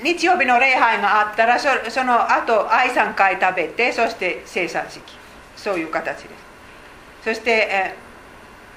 [0.03, 5.01] 日曜日の礼拝があったらそその後愛3回食べてそして生産式。
[5.55, 6.31] そういう形です。
[7.23, 8.09] そして、えー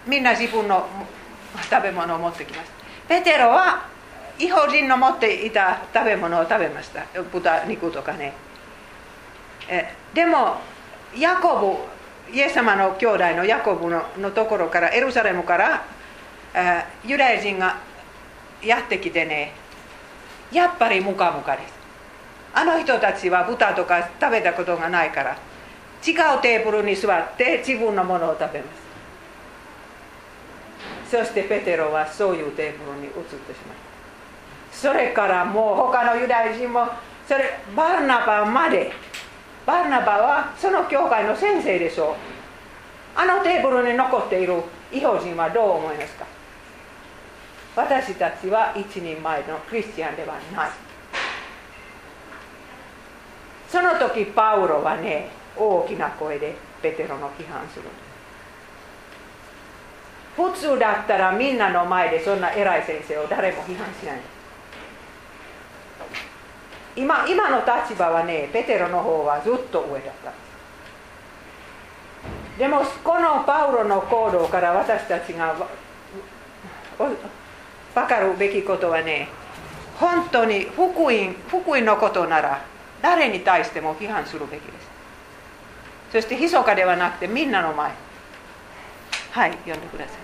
[0.05, 0.85] みんな自分の
[1.71, 2.73] 食べ物を持ってきます。
[3.09, 3.87] ペテロは
[4.43, 7.07] 違法人の持っていた食べ物を食べました。
[7.31, 8.33] 豚肉とかね。
[9.69, 10.57] えでも
[11.17, 11.79] ヤコ
[12.29, 15.85] ブイエス様の兄弟のヤコブののところからエルサレムから、
[16.55, 17.79] えユダヤ人が
[18.61, 19.53] やってきてね
[20.51, 21.75] やっぱりムカムカです。
[22.53, 25.39] あの人たちは豚とか食べたことがないから
[26.05, 28.83] 違うテーブルに座って自分のものを食べます。
[31.13, 33.92] そしてペテロはそういうテーブルに移ってしまう
[34.73, 36.89] それからもう他のユダヤ人も
[37.29, 38.91] それバルナバまで。
[39.65, 42.17] バルナバはその教会の先生でしょう。
[43.15, 44.61] あのテーブルに残っている
[44.91, 46.27] 異邦人はどう思いますか？
[47.77, 50.71] 私たちは一人前のクリスチャンではない。
[53.69, 57.85] その時パウロはね大きな声でペテロの批判する。
[60.35, 64.21] 普通だったらみんなの前でそんな偉い先生を誰も批判しない。
[66.95, 70.33] 今今の立場はねペテロの方はずっと上だった。
[72.59, 75.57] でもこのパウロの行動から私たちが
[76.99, 79.29] 分かるべきことはね
[79.99, 82.63] 本当に福音福音のことなら
[83.01, 84.93] 誰に対しても批判するべきです。
[86.13, 87.91] そして密かではなくてみんなの前。
[89.31, 90.17] はい読んでください。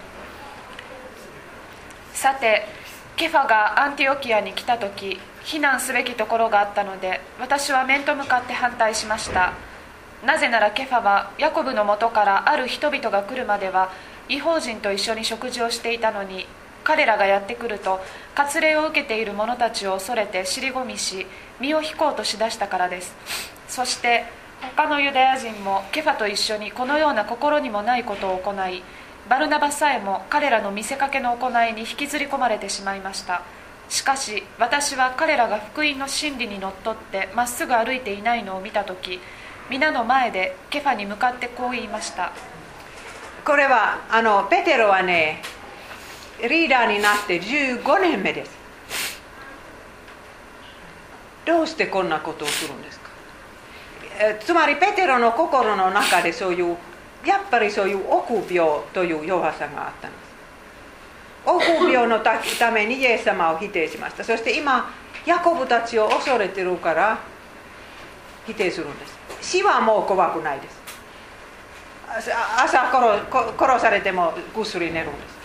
[2.12, 2.66] さて
[3.16, 9.54] ケファがアンティオキアに来た時避難すべきところがあったので私は面と向かって反対しました。
[10.22, 13.90] なぜならケファはヤコブのもとからある人々が来るまでは
[14.28, 16.46] 違法人と一緒に食事をしていたのに
[16.84, 18.00] 彼らがやってくると
[18.34, 21.26] 割礼を受けている者たちを恐れて尻込みし
[21.60, 23.14] 身を引こうとしだしたからです。
[23.68, 24.24] そして
[24.76, 28.82] 他のユダヤ人もケファと一緒にこのような心にもないことを行い
[29.30, 33.42] バルナバさえも彼らの見せかけの行いに引きずり込まれてしまいました。
[33.88, 39.20] しかし私は彼らが福音の真理にのっとってまっすぐ歩いていないのを見た時
[39.70, 42.32] 皆の前でケファに向かってこう言いました。
[43.44, 45.42] これはあのペテロはね
[46.42, 48.58] リーダーになって15年目です。
[51.46, 53.08] どうしてこんなことをするんですか？
[54.40, 56.76] つまりペテロの心の中でそういう
[57.24, 60.27] やっぱりそういう臆病という弱さがあったんです。
[61.48, 64.22] 臆病のためにイエス様を否定しました。
[64.22, 64.90] そして今
[65.24, 67.18] ヤコブたちを恐れてるから
[68.46, 69.18] 否定するんです。
[69.40, 70.78] 死はもう怖くないです。
[72.56, 75.38] 朝殺殺されてもぐっすり寝るんです。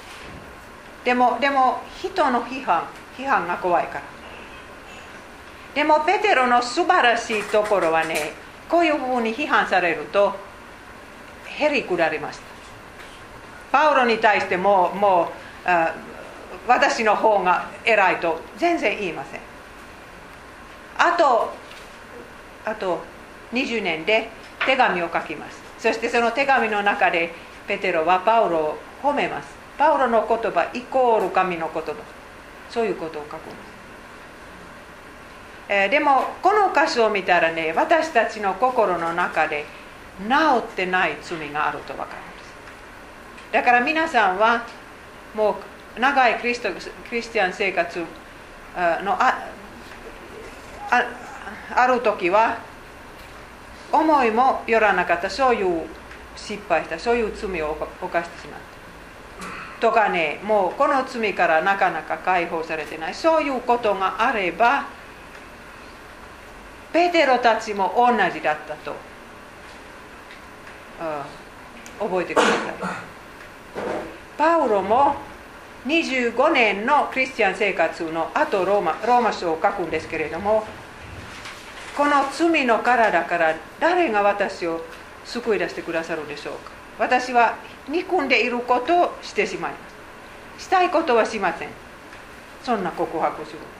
[1.06, 2.84] でもでも人の批判
[3.18, 4.01] 批判が怖いから。
[5.76, 8.34] でもペテロの素晴らしいところはね
[8.70, 10.34] こういうふうに批判されると
[11.45, 12.43] へりくだりました。
[13.72, 15.43] パウロに対してももう
[16.68, 19.41] 私の方が偉いと全然言いません。
[20.97, 21.53] あと
[22.66, 22.99] あと
[23.51, 24.30] 20年で
[24.66, 25.61] 手紙を書きます。
[25.80, 27.34] そしてその手紙の中で
[27.68, 29.49] ペテロはパウロを褒めます。
[29.78, 31.93] パウロの言葉イコール神の言葉。
[32.70, 33.45] そういうことを書くんです、
[35.70, 39.66] えー、でもこの箇所を見たらね私たちの心の中で
[40.28, 42.53] 治ってない罪があると分かるんです。
[43.51, 44.66] だから皆さんは
[45.36, 45.58] も
[45.98, 46.70] う長いクリスト
[47.10, 48.06] クリスチャン生活の
[49.14, 49.48] あ
[50.92, 51.04] あ
[51.76, 52.58] ある時は
[53.92, 55.30] 思いもよらなかった。
[55.30, 55.86] そういう
[56.36, 56.98] 失敗した。
[56.98, 58.74] そういう罪を犯してしまった。
[59.80, 63.14] とかねもうこの罪からなかなか解放されてない。
[63.14, 64.86] そういうことがあれば
[66.91, 68.95] ペテロたちも同じだったと、
[72.02, 72.53] うん、覚えてください。
[74.38, 75.16] パウロも
[75.85, 80.65] 25年のクリスチャン生活の後ローマローマ書を書くんですけれども
[81.97, 84.81] この罪の体から誰が私を
[85.26, 86.72] 救い出してくださるでしょうか？
[86.99, 87.55] 私は
[87.89, 89.77] 憎んでいることをしてしまいま
[90.57, 90.64] す。
[90.64, 91.69] したいことはしません。
[92.64, 93.73] そんな告白するんです。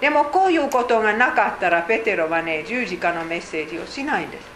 [0.00, 4.53] でもこういうことがなかったらペテロはね十字架のメッセージをしないんです。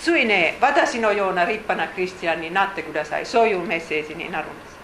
[0.00, 3.26] ついね私のような立派なクリスチャンになってください。
[3.26, 4.76] そういうメッセージになるんです。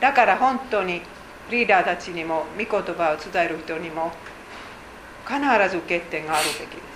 [0.00, 1.02] だから本当に
[1.50, 4.10] リーダーたちにも御言葉を伝える人にも
[5.26, 5.38] 必
[5.70, 6.92] ず欠点があるべきです。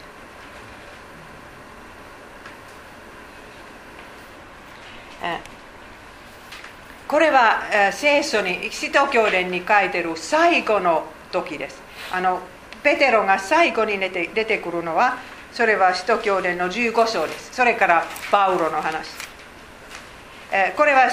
[7.07, 11.83] これは聖書に使徒教伝に書いてる最後の時です。
[12.13, 12.41] あの
[12.83, 15.19] ペテロが最後に出て出てくるのは
[15.57, 17.55] それは使徒教伝の15章です。
[17.55, 19.09] それからパウロの話。
[20.77, 21.09] これは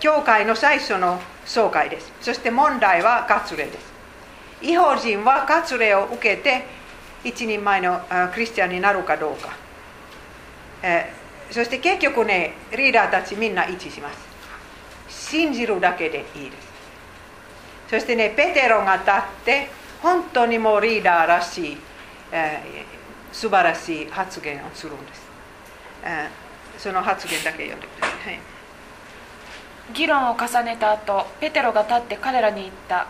[0.00, 2.12] 教会の最初の総会です。
[2.20, 3.92] そして問題は割礼です。
[4.62, 6.64] 違法人は割礼を受けて
[7.22, 8.00] 一人前の
[8.34, 9.50] クリスチャンになるかどうか。
[11.52, 14.18] そして結局ねリーダーたちみんな一致します。
[15.08, 16.68] 信じるだけでいいです。
[17.90, 19.12] そしてねペテロが立っ
[19.44, 19.68] て
[20.02, 21.78] 本当にもうリーダーらしい
[23.32, 25.22] 素晴らしい発言をするんです、
[26.78, 28.40] その発言だけ読んでください、はい
[29.94, 33.08] 議論を重ねた後ペテロが立って彼らに言った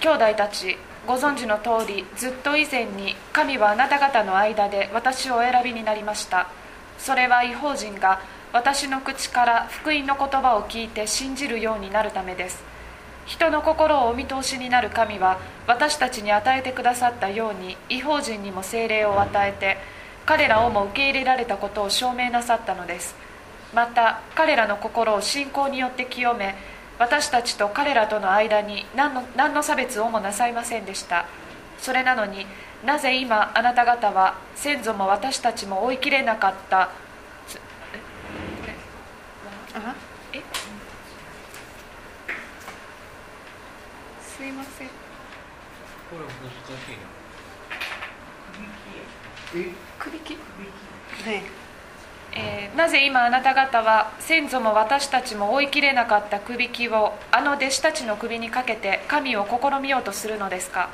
[0.00, 0.76] 兄弟たち
[1.06, 6.50] ご存知の通りずっと以前に神はあなた方の間で私をお選びになりました
[6.98, 8.22] それは違法人が
[8.52, 12.64] 私の口から福音の言葉を聞いて信じるようになるためです
[13.26, 19.78] 人の心をお見通しになる神は私たちに与えてくださったように違法人にも精霊を与えて
[20.26, 23.14] 彼らをも受け入れられたことを証明なさったのです。
[23.74, 26.54] また彼らの心を信仰によって清め
[26.98, 31.26] 私たちと彼らとの間に何の何の差別をもなさいませんでした。
[31.78, 32.46] それなのに
[32.84, 36.90] なぜ今あなた方は先祖も私たちも追いきれなかった？
[39.74, 39.94] あ
[40.32, 40.40] え
[44.36, 44.88] すいません。
[44.88, 44.92] こ
[46.18, 46.50] れ難
[46.80, 47.06] しいな。
[49.98, 51.42] くびきね。
[52.32, 60.90] えーなぜ今あなた方は先祖も私たちも追いきれなかったくびきをあの弟子たちの首にかけて神を試みようとするのですか？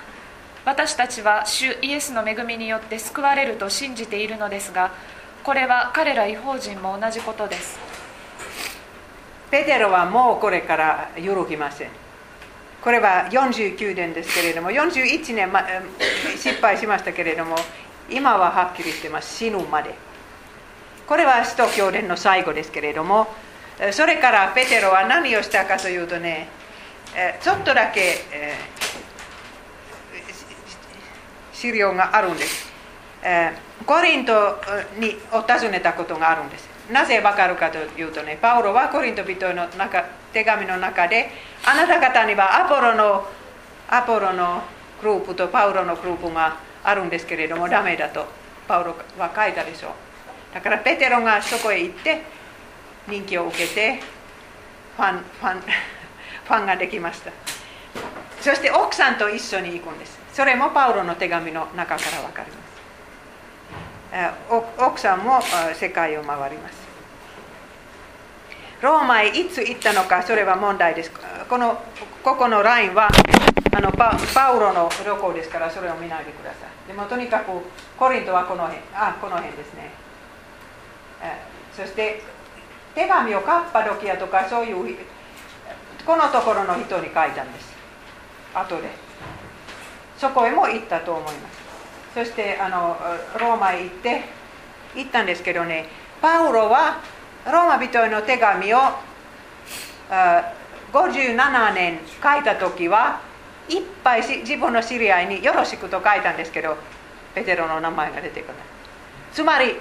[0.67, 4.93] 私たちは主イエスの恵みによって救われると信じているのですが
[5.43, 7.79] これは彼ら違法人も同じことです。
[9.51, 11.91] ペテロはもうこれから揺るぎません
[12.83, 15.63] これは49年ですけれども41年、ま、
[16.37, 17.57] 失敗しましたけれども
[18.11, 19.37] 今ははっきりしてます。
[19.37, 19.95] 死ぬまで。
[21.07, 23.27] これは使徒教伝の最後ですけれども
[23.93, 26.49] それからペテロは何をしたかというとね
[27.43, 28.19] ちょっとだけ、
[31.53, 32.71] 資料があるんです、
[33.85, 34.61] コリント
[34.99, 36.69] にを訪ねたことがあるんです。
[36.93, 41.31] なぜわかるかというとねパウロはコリント人の中手紙の中で
[41.65, 43.27] あなた方にはアポロの
[43.89, 44.63] アポロの
[45.03, 48.27] グループとパウロのグループがあるんですけれどもダメだと
[48.69, 50.55] パウロは書いたでしょう。
[50.55, 52.23] だからペテロがそこへ行って
[53.09, 54.01] 人気を受けて
[54.97, 55.61] ファンファン
[56.47, 57.31] ファンができました。
[58.41, 60.19] そして奥さんと一緒に行くんです。
[60.33, 64.51] それもパウロの手紙の中から分かります。
[64.79, 65.41] 奥さんも
[65.75, 66.90] 世界を回ります。
[68.83, 71.13] ローマへいつ行ったのかそれは問題です
[71.49, 71.83] この
[72.25, 73.09] ここのラインは
[73.73, 77.51] あのパパウロの旅行ですからそれを見ないでくださいでもとにかく
[77.99, 79.91] コリントはこの辺あこの辺ですね、
[81.77, 82.23] そして
[82.95, 84.97] 手紙をカッパドキアとかそういう
[86.07, 87.73] このところの人に書いたんです
[88.55, 88.89] 後で
[90.19, 91.61] そこへも行ったと思います
[92.15, 92.97] そしてあの
[93.39, 94.23] ローマへ行って
[94.97, 95.87] 行ったんですけどね
[96.21, 97.01] パウロは
[97.47, 98.79] ローマ人への手紙を
[100.93, 103.21] 57年書いた時は
[103.69, 106.77] いっぱい自分の知り合いに「よろしく」と書いたんですけど
[107.35, 108.63] ペテロの名前が出てこない。
[109.33, 109.77] つまり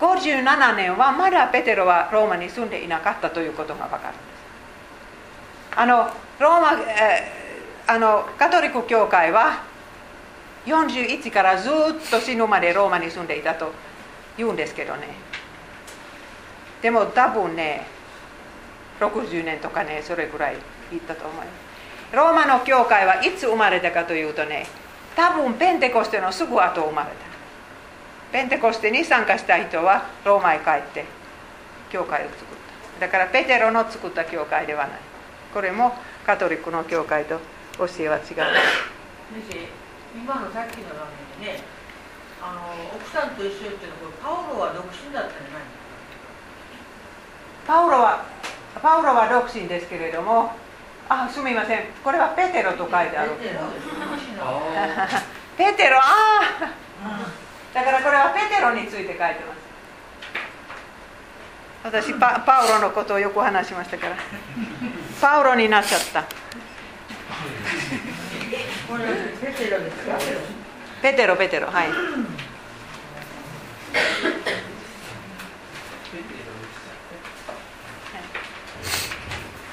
[0.00, 5.76] 57年はまだペテロはローマに住んでいなかったということが分かるんです。
[5.76, 7.44] あのローマ、えー
[7.86, 9.62] あのカトリック教会は
[10.64, 11.72] 41からずっ
[12.10, 13.72] と死ぬまでローマに住んでいたと
[14.38, 15.08] 言うんですけどね。
[16.84, 17.86] でも多分ね
[19.00, 20.56] 60年とかねそれぐらい
[20.92, 21.48] 行ったと思います
[22.14, 24.66] ローマの教会はいつ生まれたかというとね
[25.16, 27.14] 多分ペンテコステのすぐ後生まれた。
[28.32, 31.04] ペンテコステに参加した人はローマへ帰って
[31.88, 32.46] 教会を作っ
[32.98, 33.06] た。
[33.06, 34.98] だからペテロの作った教会ではない。
[35.54, 35.94] これも
[36.26, 37.38] カトリックの教会と
[37.78, 38.24] 教えは違う。
[38.26, 39.58] 先生
[40.18, 41.06] 今のさっきの場
[41.40, 41.62] 面でね
[42.42, 42.60] あの
[42.96, 45.83] 奥さんと一緒っていうのはパウロは独身だったんじゃないの？
[47.66, 48.24] パウロは
[48.82, 50.52] パウロは独身ですけれども
[51.08, 53.32] あすみませんこれはペテロと書いてある
[55.56, 56.74] ペテロああ
[57.04, 59.64] あだからこれはペテロについて書いてます
[61.84, 64.16] 私パパウロのことをよく話しましたから
[65.20, 66.24] パウロになっちゃった
[71.02, 71.88] ペテロペテロはい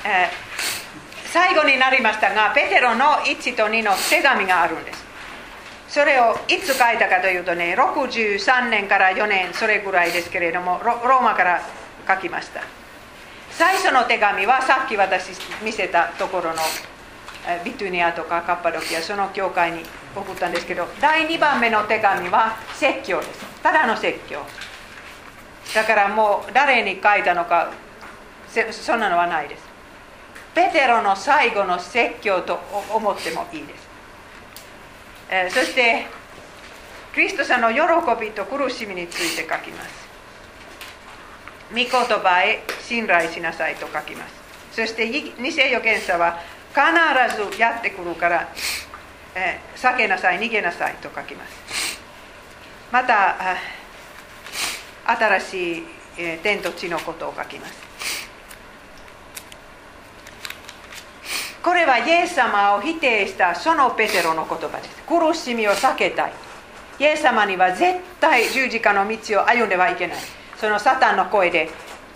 [0.05, 0.29] え
[1.25, 5.05] 最後になりましたがペテロの1と2の手紙があるんです。
[5.87, 11.61] それをいつ書いたかというとね63年から4年それぐらいですけれどもローマから
[12.07, 12.61] 書きました。
[13.51, 15.31] 最初の手紙はさっき私
[15.63, 16.61] 見せたところの
[17.65, 19.83] ビトゥニアとかカッパドキアその教会に
[20.15, 23.45] 送ったんですけど第2番目の手紙は説教です。
[23.61, 24.41] ただの説教。
[25.75, 27.71] だからもう誰に書いたのか
[28.71, 29.70] そんなのはないです。
[30.53, 32.59] ペテロの最後の説教と
[32.93, 33.87] 思ってもいいです、
[35.29, 36.05] えそして
[37.13, 37.79] キリストさんの喜
[38.19, 40.01] びと苦しみについて書きます
[41.71, 44.33] 御言葉へ信頼しなさいと書きます
[44.73, 48.47] そして偽預言者は必ずやってくるから、
[49.35, 51.99] え避けなさい逃げなさいと書きます
[52.91, 53.57] また
[55.05, 55.83] 新しい、
[56.17, 57.90] え天と地のことを書きます
[61.63, 65.03] これはイエス様を否定したそのペテロの言葉です。
[65.07, 66.33] 苦しみを避けたい。
[66.99, 70.17] イエス様には絶対十字架の道を歩んではいけない。
[70.57, 71.69] そのサタンの声で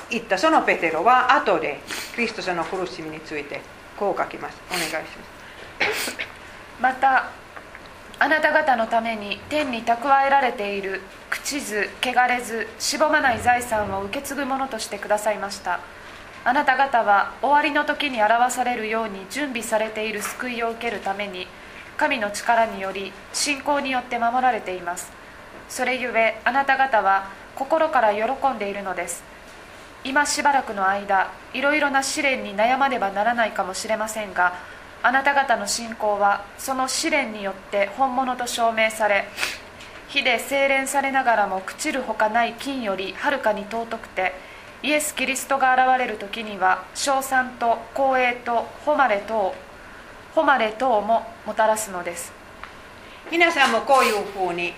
[0.09, 1.79] 言ったそのペテロは後で
[2.15, 3.61] クリストさんの苦しみについて
[3.97, 4.57] こう書きます。
[4.69, 6.17] お願いします。
[6.81, 7.29] また
[8.17, 15.79] あなた方のために天に蓄えられている朽ちず汚れずしぼまない財産を受け継ぐものとしてくださいました。
[16.47, 21.47] あなた方は終わりの時に表されるように準備されている救いを受けるために
[21.97, 25.11] 神の力により信仰によって守られています。
[25.67, 28.21] それゆえあなた方は心から喜
[28.55, 29.23] んでいるのです。
[30.03, 34.53] 今しばらくの間いろいろな試練に悩まねばならないかもしれませんが
[35.01, 39.25] あなた方の信仰はその試練によって本物と証明され
[40.09, 44.33] 火で精錬されながらも朽ちるほかない金よりはるかに尊くて
[44.85, 49.55] イエス・キリストが現れる時には称賛と光栄と誉れ等
[50.35, 52.31] 誉れ等ももたらすのです。
[53.31, 54.73] 皆さんもこういうふうに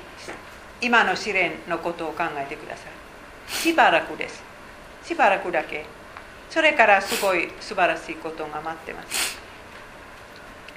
[0.79, 3.51] 今の試練のことを考えてください。
[3.51, 4.41] しばらくです。
[5.03, 5.83] しばらくだけ。
[6.49, 9.37] それからすごい素晴らしいことが待ってます。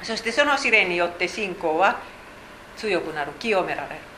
[0.03, 2.01] そしてその試練によって信仰は
[2.77, 4.10] 強くなる清められる。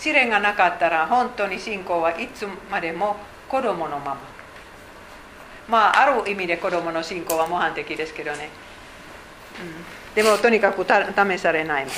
[0.00, 3.16] 試練がなかったら本当に信仰はいつまでも
[3.48, 4.16] 子供のまま。
[5.68, 8.48] まあある意味で子供の信仰は模範的ですけどね、
[9.60, 11.96] うん、でもとにかく試されないまま。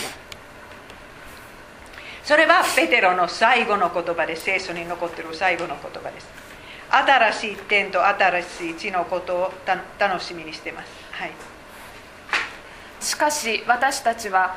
[2.25, 6.29] それはペテロの最後の言葉です聖書に残ってる最後の言葉です。
[6.91, 9.53] 新しい点と新しい地のことを
[9.99, 10.91] 楽しみにしてます。
[11.13, 11.33] はい。
[13.03, 14.57] しかし私たちは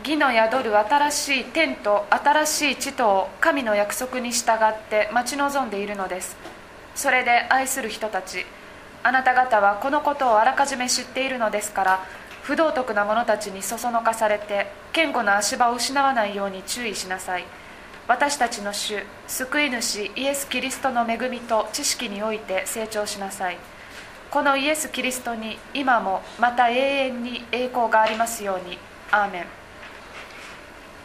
[0.00, 6.36] 義の宿る新しい天と新しい地とを神の約束に従って待ち望んでいるのです。
[6.94, 8.44] それで愛する人たち
[9.02, 12.04] あなた方はこのことをあらかじめ知っているのですから
[12.42, 17.44] 不道徳な者たちにそそのかされて堅固な足場を失わないように注意しなさい。
[18.06, 23.56] 私たちの主救い主イエス・キリストの恵みと知識において成長しなさい。
[24.34, 28.76] このイエス・キリストに今もまた永遠に栄光がありますように。
[29.12, 29.44] アーメン。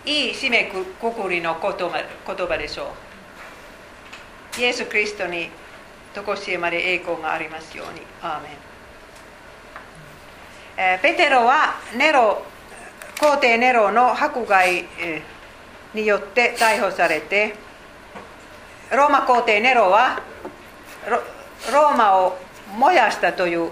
[0.10, 2.92] いい締めくくりの言葉言葉でしょ
[4.58, 4.60] う。
[4.60, 5.52] イエス・キリストに
[6.16, 8.02] とこしえまで栄光がありますように。
[8.24, 8.52] アーメン。
[10.78, 12.42] えーペテロはネロ
[13.20, 14.86] 皇帝ネロの迫害
[15.94, 17.54] によって逮捕されて
[18.92, 20.20] ローマ皇帝ネロは
[21.08, 21.18] ロ
[21.72, 23.72] ローマを燃やしたという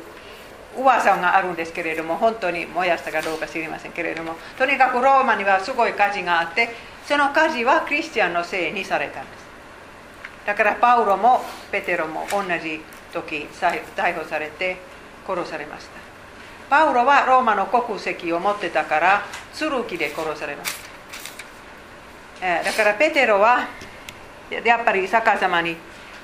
[0.78, 6.70] 噂があるんですけれども本当に燃やしたかどうか知りませんけれどもとにかくローマにはすごい火事があって
[7.08, 9.48] その火事はクリスチャンのせいにされたんです。
[10.46, 11.42] だからパウロも
[11.72, 14.78] ペテロも同じ時逮捕されて
[15.26, 15.92] 殺されました。
[16.70, 19.26] パウロはローマの国籍を持ってたから
[19.58, 20.74] 剣で殺されまし
[22.40, 22.64] た。
[22.64, 23.68] だからペテロは
[24.50, 25.76] やっぱり逆さまに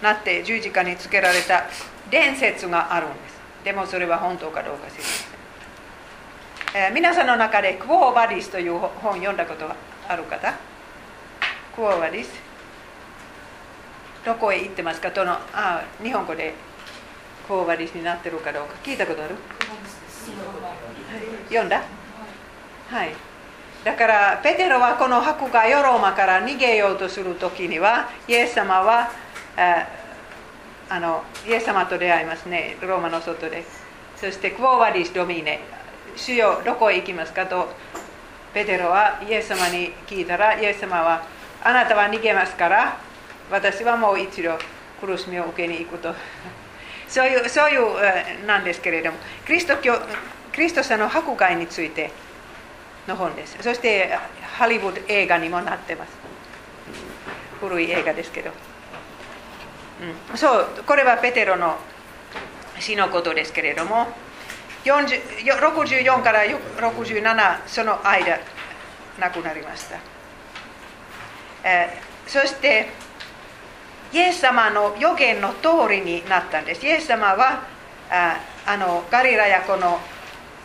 [0.01, 1.65] なって十字架につけられた
[2.13, 3.41] 伝説があるんです。
[3.63, 9.75] でもそれは本当かどうか知りません、えー皆さんの中でクオーバディスという本読んだことが
[10.07, 10.53] ある方？
[11.75, 12.29] クオーバディス？
[14.23, 15.09] どこへ行ってますか？
[15.09, 16.53] とのあ日本語で
[17.47, 18.75] クオーバディスになってるかどうか。
[18.83, 19.35] 聞いたことある？
[21.49, 21.81] 読んだ
[22.89, 23.15] はい。
[23.83, 29.09] だからペテロはこの迫害をローマから逃げようとする時にはイエス様は
[29.57, 29.87] あ
[30.93, 32.77] あのイエス様と出会いますね。
[32.79, 33.63] ローマの外で。
[34.15, 35.59] そしてクオーバディス・ドミネ。
[36.15, 37.67] 主よどこへ行きますかと
[38.53, 41.23] ペテロはイエス様に聞いたらイエス様は
[41.63, 42.99] あなたは逃げますから
[43.49, 44.51] 私はもう一度
[45.01, 46.13] 苦しみを受けに行くと。
[47.09, 47.77] そういうそうい
[48.43, 49.17] うなんですけれども
[49.47, 49.99] キリスト教
[50.51, 52.11] キリストさんの迫害について
[53.07, 53.57] の本です。
[53.61, 56.11] そしてハリウッド映画にもなってます。
[57.59, 58.51] 古い映画ですけど、
[60.31, 61.77] うん、そうこれはペテロの
[62.79, 64.07] 死のことですけれども
[64.83, 68.39] 64から67その間
[69.19, 69.97] 亡くなりました、
[71.63, 72.87] えーそして
[74.13, 76.85] イエス様の予言の通りになったんです。
[76.85, 77.63] イエス様は
[78.09, 79.99] ああのガリラヤ湖の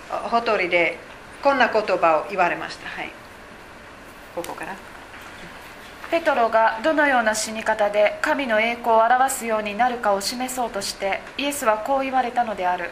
[0.09, 0.99] ほとりで
[1.43, 2.89] こんな言葉を言われました。
[2.89, 3.11] はい、
[4.35, 4.77] ここから。
[6.11, 12.91] ペトロがどのような死に方で神の栄光を表すようになるかを示そうとしてイエスはこう言われたのである。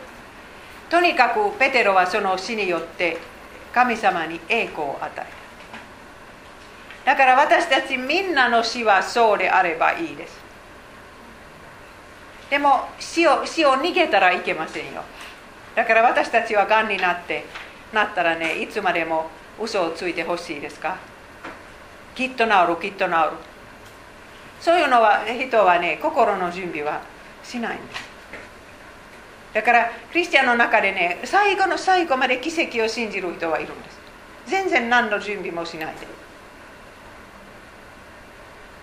[0.90, 3.16] とにかくペテロはその死によって
[3.72, 5.26] 神様に栄光を与え
[7.04, 10.38] ただから私たちみんなの死はそうであればいいです。
[12.50, 15.02] でも死を死を逃げたらいけませんよ。
[15.74, 17.44] だから私たちはがんになって
[17.92, 19.30] なったらねいつまでも
[19.60, 20.98] 嘘をついてほしいですか？
[22.16, 23.16] きっと治るきっと治る。
[24.60, 27.02] そういうのは人はね心の準備は
[27.44, 28.00] しないんです
[29.54, 33.96] だからクリスチャンの中でね最後の最後まで奇跡を信じる人はいるんです。
[34.46, 36.06] 全然何の準備もしないで。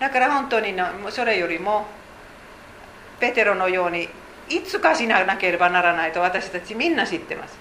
[0.00, 1.86] だから本当になそれよりも
[3.20, 4.08] ペテロのように
[4.48, 7.56] いつかしなければならないと私たちみんな知ってます。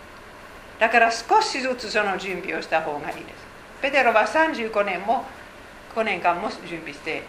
[0.80, 3.26] だから少しずつその準備をした方がいいです。
[3.82, 5.26] ペテロは35年も
[5.96, 7.24] 5年間も準備して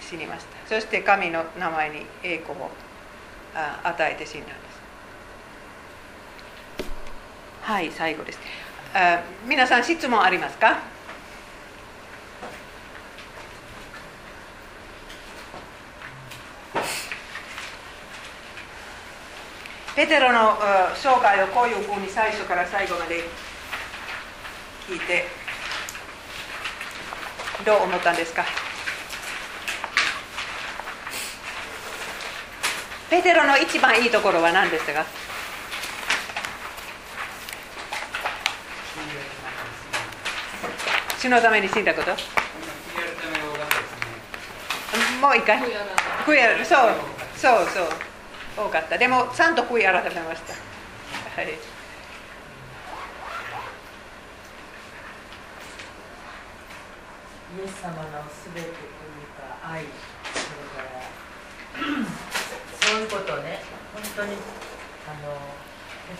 [0.00, 0.74] 死にました。
[0.74, 2.70] そして神の名前に栄光を
[3.84, 4.58] 与えて死んだんです。
[7.62, 8.38] はい最後です。
[8.94, 10.78] あ皆さん質問ありますか？
[19.94, 20.58] ペテロの
[20.94, 23.24] 生涯をこういうふうに最初から最後まで
[24.86, 25.24] 聞いて
[27.64, 28.44] どう思ったんですか？
[33.10, 35.04] ペテロの一番いいところは何ですか？
[41.18, 42.10] 死のために死んだこと？
[45.20, 45.58] もう一回。
[46.24, 46.94] 悔い改めそう。
[47.36, 47.88] そうそう。
[48.56, 48.96] 多かった。
[48.98, 50.54] でもちゃんと悔い改めました。
[51.40, 51.58] はい。
[57.54, 59.84] イエス様のすべてというか愛
[60.34, 61.06] それから。
[61.76, 63.62] そういうことをね。
[63.94, 64.32] 本当に
[65.06, 65.38] あの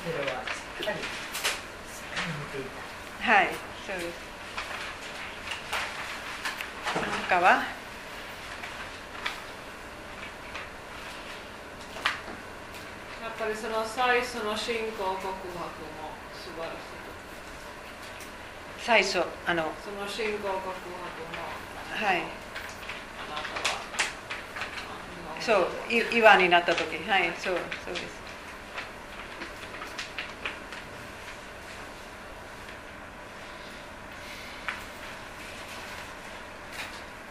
[0.04, 0.46] ペテロはし
[0.82, 3.32] っかりしっかり見ていた。
[3.32, 3.44] はい
[3.86, 4.06] そうです。
[7.28, 7.56] 他はや
[13.28, 15.42] っぱりその最初の信仰告白も
[16.32, 16.95] 素晴らしい。
[18.86, 20.70] 最初あのその信仰告白も
[21.90, 22.22] はい。
[25.40, 28.06] そうい岩になった時はいそうそうです。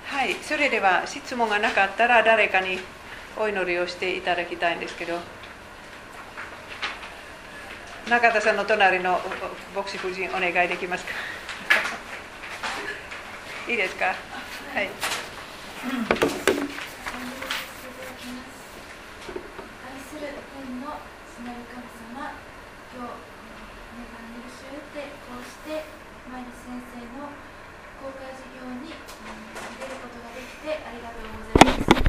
[0.07, 2.79] はいそれでは質問がなかったら誰かに
[3.37, 5.19] お祈りをしていただきたいんですけど
[8.09, 9.21] 中田さんの隣の
[9.73, 11.11] お牧師夫人お願いできますか？
[13.67, 14.05] いいですか？
[14.05, 14.89] はい。